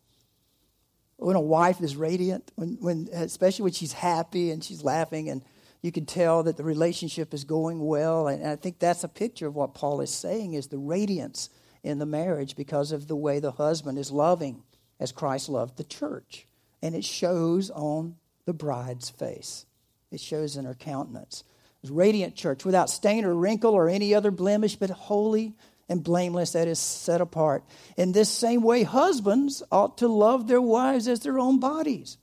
When 1.17 1.35
a 1.35 1.41
wife 1.41 1.81
is 1.81 1.95
radiant, 1.95 2.51
when, 2.55 2.77
when 2.79 3.09
especially 3.13 3.63
when 3.63 3.73
she's 3.73 3.93
happy 3.93 4.49
and 4.51 4.63
she's 4.63 4.83
laughing 4.83 5.29
and 5.29 5.43
you 5.81 5.91
can 5.91 6.05
tell 6.05 6.43
that 6.43 6.57
the 6.57 6.63
relationship 6.63 7.33
is 7.33 7.43
going 7.43 7.79
well. 7.85 8.27
And 8.27 8.45
I 8.45 8.55
think 8.55 8.79
that's 8.79 9.03
a 9.03 9.09
picture 9.09 9.47
of 9.47 9.55
what 9.55 9.73
Paul 9.73 10.01
is 10.01 10.11
saying 10.11 10.53
is 10.53 10.67
the 10.67 10.77
radiance 10.77 11.49
in 11.83 11.97
the 11.97 12.05
marriage 12.05 12.55
because 12.55 12.91
of 12.91 13.07
the 13.07 13.15
way 13.15 13.39
the 13.39 13.51
husband 13.51 13.97
is 13.97 14.11
loving 14.11 14.63
as 14.99 15.11
Christ 15.11 15.49
loved 15.49 15.77
the 15.77 15.83
church. 15.83 16.45
And 16.81 16.95
it 16.95 17.03
shows 17.03 17.69
on 17.71 18.15
the 18.45 18.53
bride's 18.53 19.09
face. 19.09 19.65
It 20.11 20.19
shows 20.19 20.57
in 20.57 20.65
her 20.65 20.75
countenance. 20.75 21.43
It's 21.81 21.91
radiant 21.91 22.35
church 22.35 22.63
without 22.63 22.89
stain 22.89 23.25
or 23.25 23.33
wrinkle 23.33 23.73
or 23.73 23.89
any 23.89 24.13
other 24.13 24.29
blemish, 24.29 24.75
but 24.75 24.91
holy 24.91 25.55
and 25.89 26.03
blameless 26.03 26.51
that 26.51 26.67
is 26.67 26.79
set 26.79 27.21
apart. 27.21 27.63
In 27.97 28.11
this 28.11 28.29
same 28.29 28.61
way, 28.61 28.83
husbands 28.83 29.63
ought 29.71 29.97
to 29.97 30.07
love 30.07 30.47
their 30.47 30.61
wives 30.61 31.07
as 31.07 31.21
their 31.21 31.39
own 31.39 31.59
bodies. 31.59 32.17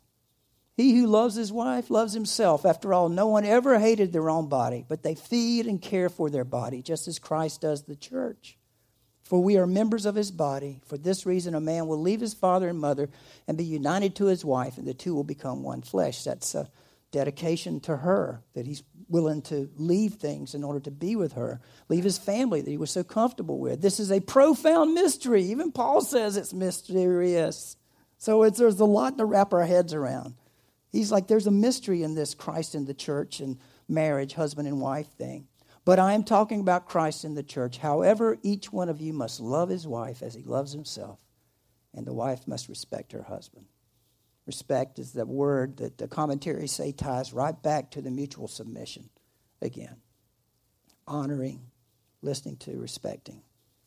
He 0.78 0.96
who 0.96 1.08
loves 1.08 1.34
his 1.34 1.50
wife 1.50 1.90
loves 1.90 2.12
himself. 2.12 2.64
After 2.64 2.94
all, 2.94 3.08
no 3.08 3.26
one 3.26 3.44
ever 3.44 3.80
hated 3.80 4.12
their 4.12 4.30
own 4.30 4.48
body, 4.48 4.84
but 4.86 5.02
they 5.02 5.16
feed 5.16 5.66
and 5.66 5.82
care 5.82 6.08
for 6.08 6.30
their 6.30 6.44
body, 6.44 6.82
just 6.82 7.08
as 7.08 7.18
Christ 7.18 7.62
does 7.62 7.82
the 7.82 7.96
church. 7.96 8.56
For 9.24 9.42
we 9.42 9.56
are 9.56 9.66
members 9.66 10.06
of 10.06 10.14
his 10.14 10.30
body. 10.30 10.80
For 10.86 10.96
this 10.96 11.26
reason, 11.26 11.56
a 11.56 11.60
man 11.60 11.88
will 11.88 12.00
leave 12.00 12.20
his 12.20 12.32
father 12.32 12.68
and 12.68 12.78
mother 12.78 13.10
and 13.48 13.58
be 13.58 13.64
united 13.64 14.14
to 14.14 14.26
his 14.26 14.44
wife, 14.44 14.78
and 14.78 14.86
the 14.86 14.94
two 14.94 15.16
will 15.16 15.24
become 15.24 15.64
one 15.64 15.82
flesh. 15.82 16.22
That's 16.22 16.54
a 16.54 16.70
dedication 17.10 17.80
to 17.80 17.96
her, 17.96 18.44
that 18.54 18.68
he's 18.68 18.84
willing 19.08 19.42
to 19.42 19.68
leave 19.78 20.14
things 20.14 20.54
in 20.54 20.62
order 20.62 20.78
to 20.78 20.92
be 20.92 21.16
with 21.16 21.32
her, 21.32 21.60
leave 21.88 22.04
his 22.04 22.18
family 22.18 22.60
that 22.60 22.70
he 22.70 22.78
was 22.78 22.92
so 22.92 23.02
comfortable 23.02 23.58
with. 23.58 23.82
This 23.82 23.98
is 23.98 24.12
a 24.12 24.20
profound 24.20 24.94
mystery. 24.94 25.42
Even 25.46 25.72
Paul 25.72 26.02
says 26.02 26.36
it's 26.36 26.54
mysterious. 26.54 27.76
So 28.16 28.44
it's, 28.44 28.60
there's 28.60 28.78
a 28.78 28.84
lot 28.84 29.18
to 29.18 29.24
wrap 29.24 29.52
our 29.52 29.66
heads 29.66 29.92
around. 29.92 30.34
He's 30.90 31.12
like, 31.12 31.26
there's 31.26 31.46
a 31.46 31.52
mystery 31.52 32.02
in 32.02 32.14
this 32.14 32.34
Christ 32.34 32.74
in 32.74 32.86
the 32.86 32.94
church 32.94 33.40
and 33.40 33.58
marriage, 33.88 34.34
husband 34.34 34.68
and 34.68 34.80
wife 34.80 35.08
thing. 35.08 35.46
But 35.84 35.98
I 35.98 36.12
am 36.12 36.24
talking 36.24 36.60
about 36.60 36.86
Christ 36.86 37.24
in 37.24 37.34
the 37.34 37.42
church. 37.42 37.78
However, 37.78 38.38
each 38.42 38.72
one 38.72 38.88
of 38.88 39.00
you 39.00 39.12
must 39.12 39.40
love 39.40 39.68
his 39.68 39.86
wife 39.86 40.22
as 40.22 40.34
he 40.34 40.42
loves 40.42 40.72
himself, 40.72 41.20
and 41.94 42.06
the 42.06 42.12
wife 42.12 42.46
must 42.46 42.68
respect 42.68 43.12
her 43.12 43.22
husband. 43.22 43.66
Respect 44.46 44.98
is 44.98 45.12
the 45.12 45.26
word 45.26 45.78
that 45.78 45.98
the 45.98 46.08
commentaries 46.08 46.72
say 46.72 46.92
ties 46.92 47.32
right 47.32 47.60
back 47.62 47.90
to 47.92 48.00
the 48.00 48.10
mutual 48.10 48.48
submission 48.48 49.10
again. 49.60 49.96
Honoring, 51.06 51.60
listening 52.22 52.56
to, 52.58 52.78
respecting 52.78 53.42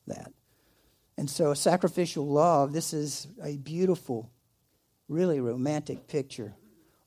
that. 0.08 0.32
And 1.18 1.30
so, 1.30 1.54
sacrificial 1.54 2.28
love, 2.28 2.74
this 2.74 2.94
is 2.94 3.28
a 3.44 3.58
beautiful, 3.58 4.32
really 5.08 5.40
romantic 5.40 6.08
picture 6.08 6.56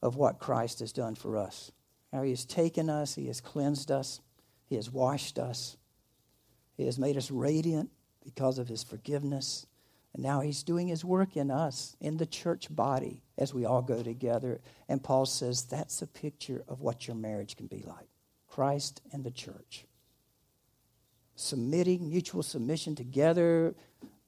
of 0.05 0.17
what 0.17 0.39
Christ 0.39 0.81
has 0.81 0.93
done 0.93 1.15
for 1.15 1.39
us. 1.39 1.73
How 2.13 2.23
he 2.23 2.31
has 2.31 2.45
taken 2.45 2.91
us, 2.91 3.15
he 3.15 3.27
has 3.27 3.41
cleansed 3.41 3.91
us, 3.91 4.21
he 4.67 4.77
has 4.77 4.91
washed 4.91 5.39
us, 5.39 5.79
he 6.77 6.85
has 6.85 6.99
made 6.99 7.17
us 7.17 7.31
radiant 7.31 7.91
because 8.23 8.59
of 8.59 8.69
his 8.69 8.85
forgiveness. 8.85 9.67
And 10.13 10.23
now 10.23 10.43
he's 10.43 10.63
doing 10.63 10.87
his 10.87 11.05
work 11.05 11.37
in 11.37 11.51
us, 11.51 11.97
in 12.01 12.19
the 12.19 12.27
church 12.27 12.69
body, 12.71 13.23
as 13.37 13.53
we 13.53 13.65
all 13.65 13.83
go 13.83 14.03
together. 14.03 14.61
And 14.89 15.03
Paul 15.03 15.27
says 15.27 15.65
that's 15.65 16.03
a 16.03 16.07
picture 16.07 16.63
of 16.69 16.83
what 16.83 17.09
your 17.09 17.17
marriage 17.17 17.57
can 17.57 17.67
be 17.67 17.83
like 17.85 18.07
Christ 18.47 19.01
and 19.13 19.25
the 19.25 19.31
church. 19.33 19.87
Submitting, 21.35 22.09
mutual 22.09 22.45
submission 22.45 22.95
together, 22.95 23.75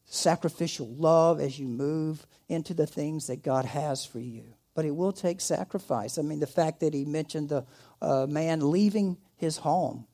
sacrificial 0.07 0.89
love 0.89 1.39
as 1.39 1.59
you 1.59 1.69
move 1.69 2.27
into 2.49 2.75
the 2.75 2.87
things 2.87 3.29
that 3.29 3.45
God 3.45 3.65
has 3.67 4.05
for 4.05 4.19
you 4.19 4.56
but 4.77 4.85
it 4.85 4.95
will 4.95 5.11
take 5.11 5.41
sacrifice. 5.41 6.19
I 6.19 6.23
mean, 6.23 6.39
the 6.39 6.47
fact 6.47 6.81
that 6.81 6.93
he 6.93 7.07
mentioned 7.07 7.49
the 7.49 7.65
uh, 8.03 8.27
man 8.29 8.71
leaving 8.71 9.17
his 9.35 9.57
home. 9.57 10.07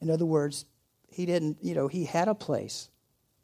In 0.00 0.08
other 0.08 0.24
words, 0.24 0.66
he 1.08 1.26
didn't, 1.26 1.58
you 1.60 1.74
know, 1.74 1.88
he 1.88 2.04
had 2.04 2.28
a 2.28 2.34
place 2.34 2.90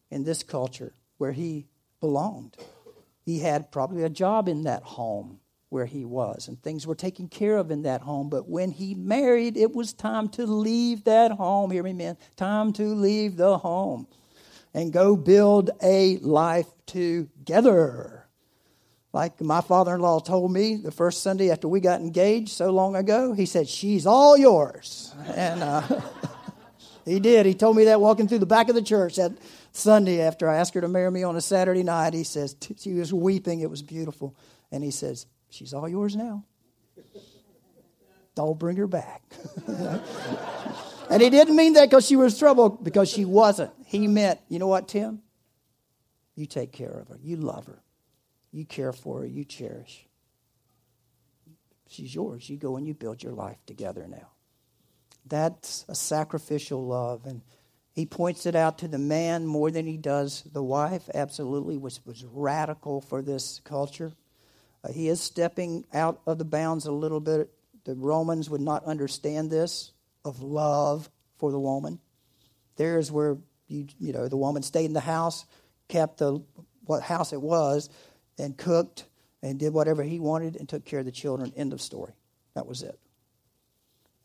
in 0.09 0.22
this 0.22 0.44
culture 0.44 0.94
where 1.18 1.33
he 1.33 1.66
belonged. 2.00 2.57
He 3.24 3.40
had 3.40 3.72
probably 3.72 4.05
a 4.05 4.09
job 4.09 4.48
in 4.48 4.62
that 4.62 4.85
home 4.85 5.40
where 5.70 5.87
he 5.87 6.05
was, 6.05 6.46
and 6.46 6.62
things 6.62 6.87
were 6.87 6.94
taken 6.94 7.29
care 7.29 7.57
of 7.57 7.72
in 7.72 7.83
that 7.83 8.00
home. 8.00 8.29
But 8.29 8.48
when 8.48 8.70
he 8.70 8.94
married, 8.94 9.57
it 9.57 9.74
was 9.74 9.92
time 9.92 10.29
to 10.31 10.46
leave 10.46 11.03
that 11.05 11.33
home. 11.33 11.72
Hear 11.72 11.83
me, 11.83 11.92
man. 11.94 12.16
Time 12.37 12.72
to 12.74 12.94
leave 12.94 13.37
the 13.37 13.59
home 13.59 14.07
and 14.72 14.92
go 14.92 15.16
build 15.16 15.70
a 15.83 16.18
life 16.18 16.68
together. 16.87 18.20
Like 19.12 19.40
my 19.40 19.61
father 19.61 19.94
in 19.94 20.01
law 20.01 20.20
told 20.20 20.53
me 20.53 20.77
the 20.77 20.92
first 20.92 21.23
Sunday 21.23 21.51
after 21.51 21.66
we 21.66 21.81
got 21.81 22.01
engaged 22.01 22.51
so 22.51 22.70
long 22.70 22.94
ago, 22.94 23.33
he 23.33 23.44
said, 23.44 23.68
She's 23.68 24.07
all 24.07 24.37
yours. 24.37 25.12
And 25.35 25.62
uh, 25.62 25.83
he 27.05 27.18
did. 27.18 27.44
He 27.44 27.55
told 27.55 27.77
me 27.77 27.85
that 27.85 28.01
walking 28.01 28.29
through 28.29 28.38
the 28.38 28.46
back 28.46 28.68
of 28.68 28.77
the 28.77 28.83
church 28.83 29.16
that 29.16 29.33
Sunday 29.73 30.20
after 30.20 30.49
I 30.49 30.57
asked 30.57 30.75
her 30.75 30.81
to 30.81 30.88
marry 30.88 31.11
me 31.11 31.25
on 31.25 31.35
a 31.35 31.40
Saturday 31.40 31.83
night. 31.83 32.14
He 32.14 32.23
says, 32.23 32.55
She 32.79 32.92
was 32.92 33.12
weeping. 33.12 33.61
It 33.61 33.70
was 33.70 33.83
beautiful. 33.83 34.37
And 34.70 34.85
he 34.85 34.92
says, 34.92 35.27
She's 35.49 35.75
all 35.75 35.88
yours 35.88 36.14
now. 36.14 36.44
Don't 38.37 38.61
bring 38.61 38.77
her 38.77 38.87
back. 38.87 39.23
and 39.66 41.20
he 41.20 41.31
didn't 41.31 41.57
mean 41.57 41.73
that 41.73 41.90
because 41.90 42.07
she 42.07 42.14
was 42.14 42.38
trouble, 42.38 42.68
because 42.68 43.11
she 43.11 43.25
wasn't. 43.25 43.73
He 43.87 44.07
meant, 44.07 44.38
you 44.49 44.61
know 44.61 44.68
what, 44.68 44.87
Tim? 44.87 45.20
You 46.37 46.46
take 46.46 46.70
care 46.70 46.92
of 46.92 47.09
her, 47.09 47.18
you 47.20 47.37
love 47.37 47.66
her 47.66 47.82
you 48.53 48.64
care 48.64 48.92
for 48.92 49.20
her, 49.20 49.26
you 49.26 49.44
cherish. 49.44 50.07
She's 51.88 52.14
yours. 52.14 52.48
You 52.48 52.57
go 52.57 52.76
and 52.76 52.86
you 52.86 52.94
build 52.94 53.22
your 53.22 53.32
life 53.32 53.59
together 53.66 54.07
now. 54.09 54.30
That's 55.26 55.84
a 55.88 55.94
sacrificial 55.94 56.86
love. 56.86 57.26
And 57.26 57.42
he 57.92 58.07
points 58.07 58.46
it 58.46 58.55
out 58.55 58.78
to 58.78 58.88
the 58.88 58.98
man 58.98 59.44
more 59.44 59.70
than 59.70 59.86
he 59.86 59.96
does 59.96 60.42
the 60.53 60.62
wife, 60.62 61.09
absolutely, 61.14 61.76
which 61.76 61.98
was 62.05 62.24
radical 62.24 63.01
for 63.01 63.22
this 63.22 63.61
culture. 63.64 64.12
Uh, 64.84 64.92
he 64.92 65.09
is 65.09 65.20
stepping 65.20 65.84
out 65.92 66.20
of 66.26 66.38
the 66.38 66.44
bounds 66.44 66.86
a 66.86 66.92
little 66.92 67.20
bit. 67.20 67.51
The 67.84 67.94
Romans 67.94 68.48
would 68.48 68.61
not 68.61 68.84
understand 68.84 69.51
this 69.51 69.92
of 70.24 70.42
love 70.42 71.11
for 71.38 71.51
the 71.51 71.59
woman. 71.59 71.98
There's 72.76 73.11
where 73.11 73.36
you 73.68 73.86
you 73.98 74.12
know 74.12 74.28
the 74.28 74.36
woman 74.36 74.62
stayed 74.62 74.86
in 74.86 74.92
the 74.92 75.01
house, 75.01 75.44
kept 75.88 76.18
the 76.18 76.42
what 76.84 77.03
house 77.03 77.32
it 77.32 77.42
was, 77.42 77.90
and 78.41 78.57
cooked 78.57 79.07
and 79.43 79.59
did 79.59 79.72
whatever 79.72 80.03
he 80.03 80.18
wanted 80.18 80.57
and 80.57 80.68
took 80.68 80.84
care 80.84 81.01
of 81.01 81.05
the 81.05 81.12
children. 81.12 81.53
End 81.57 81.72
of 81.72 81.80
story. 81.80 82.12
That 82.55 82.66
was 82.66 82.82
it. 82.82 82.99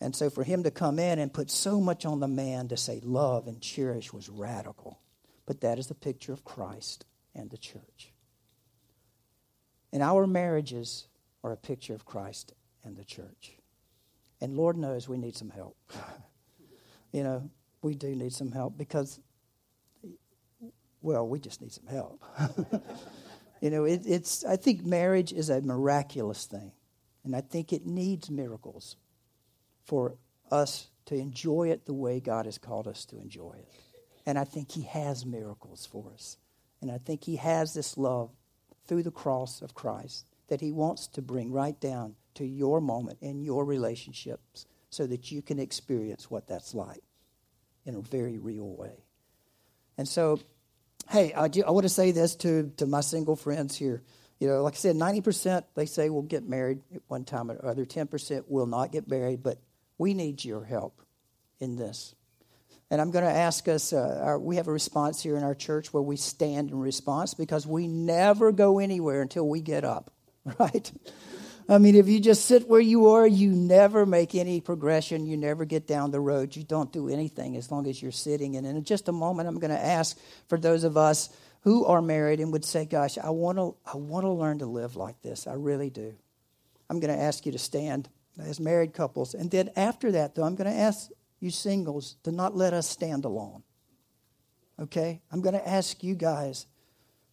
And 0.02 0.16
so 0.16 0.30
for 0.30 0.44
him 0.44 0.64
to 0.64 0.72
come 0.72 1.00
in 1.00 1.20
and 1.20 1.34
put 1.34 1.50
so 1.50 1.80
much 1.80 2.06
on 2.06 2.20
the 2.20 2.28
man 2.28 2.68
to 2.68 2.78
say 2.78 3.00
love 3.04 3.48
and 3.48 3.62
cherish 3.62 4.12
was 4.12 4.30
radical. 4.30 5.00
But 5.46 5.62
that 5.62 5.80
is 5.80 5.88
the 5.88 5.96
picture 5.96 6.34
of 6.34 6.44
Christ 6.44 7.06
and 7.34 7.50
the 7.50 7.58
church. 7.58 8.12
And 9.94 10.04
our 10.04 10.28
marriages 10.28 11.08
are 11.44 11.52
a 11.52 11.58
picture 11.58 11.94
of 11.94 12.06
Christ 12.06 12.54
and 12.84 12.98
the 12.98 13.06
church. 13.06 13.54
And 14.42 14.58
Lord 14.58 14.78
knows 14.78 15.08
we 15.08 15.18
need 15.18 15.36
some 15.36 15.50
help. 15.50 15.78
you 17.12 17.24
know, 17.24 17.50
we 17.82 17.96
do 17.96 18.14
need 18.16 18.34
some 18.34 18.52
help 18.52 18.78
because, 18.78 19.20
well, 21.02 21.28
we 21.28 21.40
just 21.40 21.62
need 21.62 21.72
some 21.72 21.88
help. 21.88 22.22
you 23.62 23.70
know, 23.70 23.86
it, 23.86 24.02
it's, 24.06 24.44
I 24.44 24.56
think 24.56 24.86
marriage 24.86 25.32
is 25.34 25.50
a 25.50 25.62
miraculous 25.62 26.46
thing. 26.46 26.72
And 27.24 27.36
I 27.36 27.42
think 27.42 27.74
it 27.74 27.86
needs 27.86 28.30
miracles 28.30 28.96
for 29.84 30.16
us 30.52 30.88
to 31.06 31.16
enjoy 31.16 31.70
it 31.70 31.86
the 31.86 31.94
way 31.94 32.20
God 32.20 32.46
has 32.46 32.58
called 32.58 32.88
us 32.88 33.06
to 33.06 33.18
enjoy 33.18 33.54
it. 33.58 33.68
And 34.26 34.38
I 34.38 34.44
think 34.44 34.72
He 34.72 34.84
has 34.84 35.26
miracles 35.26 35.88
for 35.92 36.12
us. 36.14 36.38
And 36.82 36.92
I 36.92 36.98
think 36.98 37.24
He 37.24 37.38
has 37.38 37.74
this 37.74 37.98
love 37.98 38.32
through 38.88 39.04
the 39.04 39.12
cross 39.12 39.62
of 39.62 39.74
Christ 39.74 40.26
that 40.48 40.62
He 40.62 40.72
wants 40.72 41.08
to 41.08 41.22
bring 41.22 41.52
right 41.52 41.80
down 41.80 42.16
to 42.36 42.46
your 42.46 42.82
moment 42.82 43.20
and 43.22 43.44
your 43.44 43.66
relationships 43.66 44.66
so 44.90 45.08
that 45.08 45.32
you 45.32 45.42
can 45.42 45.60
experience 45.60 46.30
what 46.30 46.48
that's 46.48 46.74
like 46.74 47.02
in 47.86 47.96
a 47.96 48.02
very 48.02 48.38
real 48.38 48.76
way. 48.76 49.06
And 49.98 50.08
so, 50.08 50.40
hey, 51.10 51.34
I, 51.34 51.48
do, 51.48 51.64
I 51.64 51.72
want 51.72 51.84
to 51.84 51.90
say 51.90 52.12
this 52.12 52.36
to, 52.38 52.72
to 52.78 52.86
my 52.86 53.02
single 53.02 53.36
friends 53.36 53.76
here. 53.76 54.04
You 54.40 54.48
know, 54.48 54.64
like 54.64 54.74
I 54.74 54.78
said, 54.78 54.96
90% 54.96 55.64
they 55.76 55.86
say 55.86 56.10
will 56.10 56.22
get 56.22 56.48
married 56.48 56.80
at 56.94 57.02
one 57.08 57.24
time 57.24 57.50
or 57.50 57.66
other, 57.66 57.86
10% 57.86 58.44
will 58.48 58.66
not 58.66 58.92
get 58.92 59.08
married, 59.08 59.42
but 59.44 59.60
we 59.98 60.14
need 60.14 60.44
your 60.44 60.64
help 60.64 61.02
in 61.60 61.78
this. 61.78 62.16
And 62.92 63.02
I'm 63.02 63.12
going 63.12 63.26
to 63.26 63.32
ask 63.32 63.68
us, 63.68 63.94
uh, 63.94 64.22
our, 64.24 64.40
we 64.40 64.58
have 64.58 64.68
a 64.68 64.72
response 64.72 65.22
here 65.24 65.38
in 65.38 65.44
our 65.44 65.56
church 65.56 65.94
where 65.94 66.04
we 66.04 66.18
stand 66.18 66.70
in 66.70 66.78
response 66.78 67.34
because 67.34 67.66
we 67.66 67.88
never 67.88 68.52
go 68.52 68.80
anywhere 68.80 69.22
until 69.22 69.48
we 69.48 69.62
get 69.62 69.84
up, 69.84 70.12
right? 70.60 70.92
I 71.68 71.80
mean, 71.80 71.96
if 71.96 72.08
you 72.08 72.20
just 72.20 72.46
sit 72.46 72.68
where 72.68 72.80
you 72.80 73.08
are, 73.08 73.26
you 73.26 73.50
never 73.50 74.06
make 74.06 74.36
any 74.36 74.62
progression. 74.62 75.26
You 75.26 75.36
never 75.36 75.66
get 75.66 75.88
down 75.88 76.12
the 76.12 76.20
road. 76.20 76.56
You 76.56 76.64
don't 76.64 76.92
do 76.92 77.10
anything 77.10 77.58
as 77.58 77.72
long 77.72 77.88
as 77.88 78.02
you're 78.02 78.12
sitting. 78.12 78.56
And 78.56 78.68
in 78.68 78.84
just 78.84 79.10
a 79.10 79.12
moment, 79.12 79.50
I'm 79.50 79.60
going 79.60 79.72
to 79.72 79.84
ask 79.84 80.18
for 80.48 80.60
those 80.60 80.84
of 80.84 80.96
us 80.96 81.30
who 81.62 81.86
are 81.86 82.04
married 82.04 82.40
and 82.40 82.52
would 82.52 82.66
say, 82.66 82.86
Gosh, 82.86 83.18
I 83.18 83.32
want 83.32 83.58
to, 83.58 83.76
I 83.92 83.98
want 83.98 84.26
to 84.26 84.32
learn 84.32 84.60
to 84.60 84.68
live 84.68 84.96
like 84.96 85.20
this. 85.24 85.48
I 85.48 85.54
really 85.54 85.90
do. 85.90 86.14
I'm 86.88 87.00
going 87.00 87.16
to 87.16 87.22
ask 87.22 87.48
you 87.48 87.52
to 87.52 87.58
stand 87.58 88.10
as 88.40 88.60
married 88.60 88.94
couples. 88.94 89.34
And 89.34 89.50
then 89.50 89.72
after 89.76 90.12
that, 90.12 90.36
though, 90.36 90.44
I'm 90.44 90.56
going 90.56 90.72
to 90.72 90.80
ask 90.80 91.10
you 91.40 91.50
singles 91.50 92.18
to 92.24 92.32
not 92.32 92.56
let 92.56 92.74
us 92.74 92.88
stand 92.88 93.26
alone. 93.26 93.64
Okay? 94.80 95.22
I'm 95.32 95.42
going 95.42 95.56
to 95.56 95.68
ask 95.68 96.04
you 96.04 96.14
guys 96.14 96.68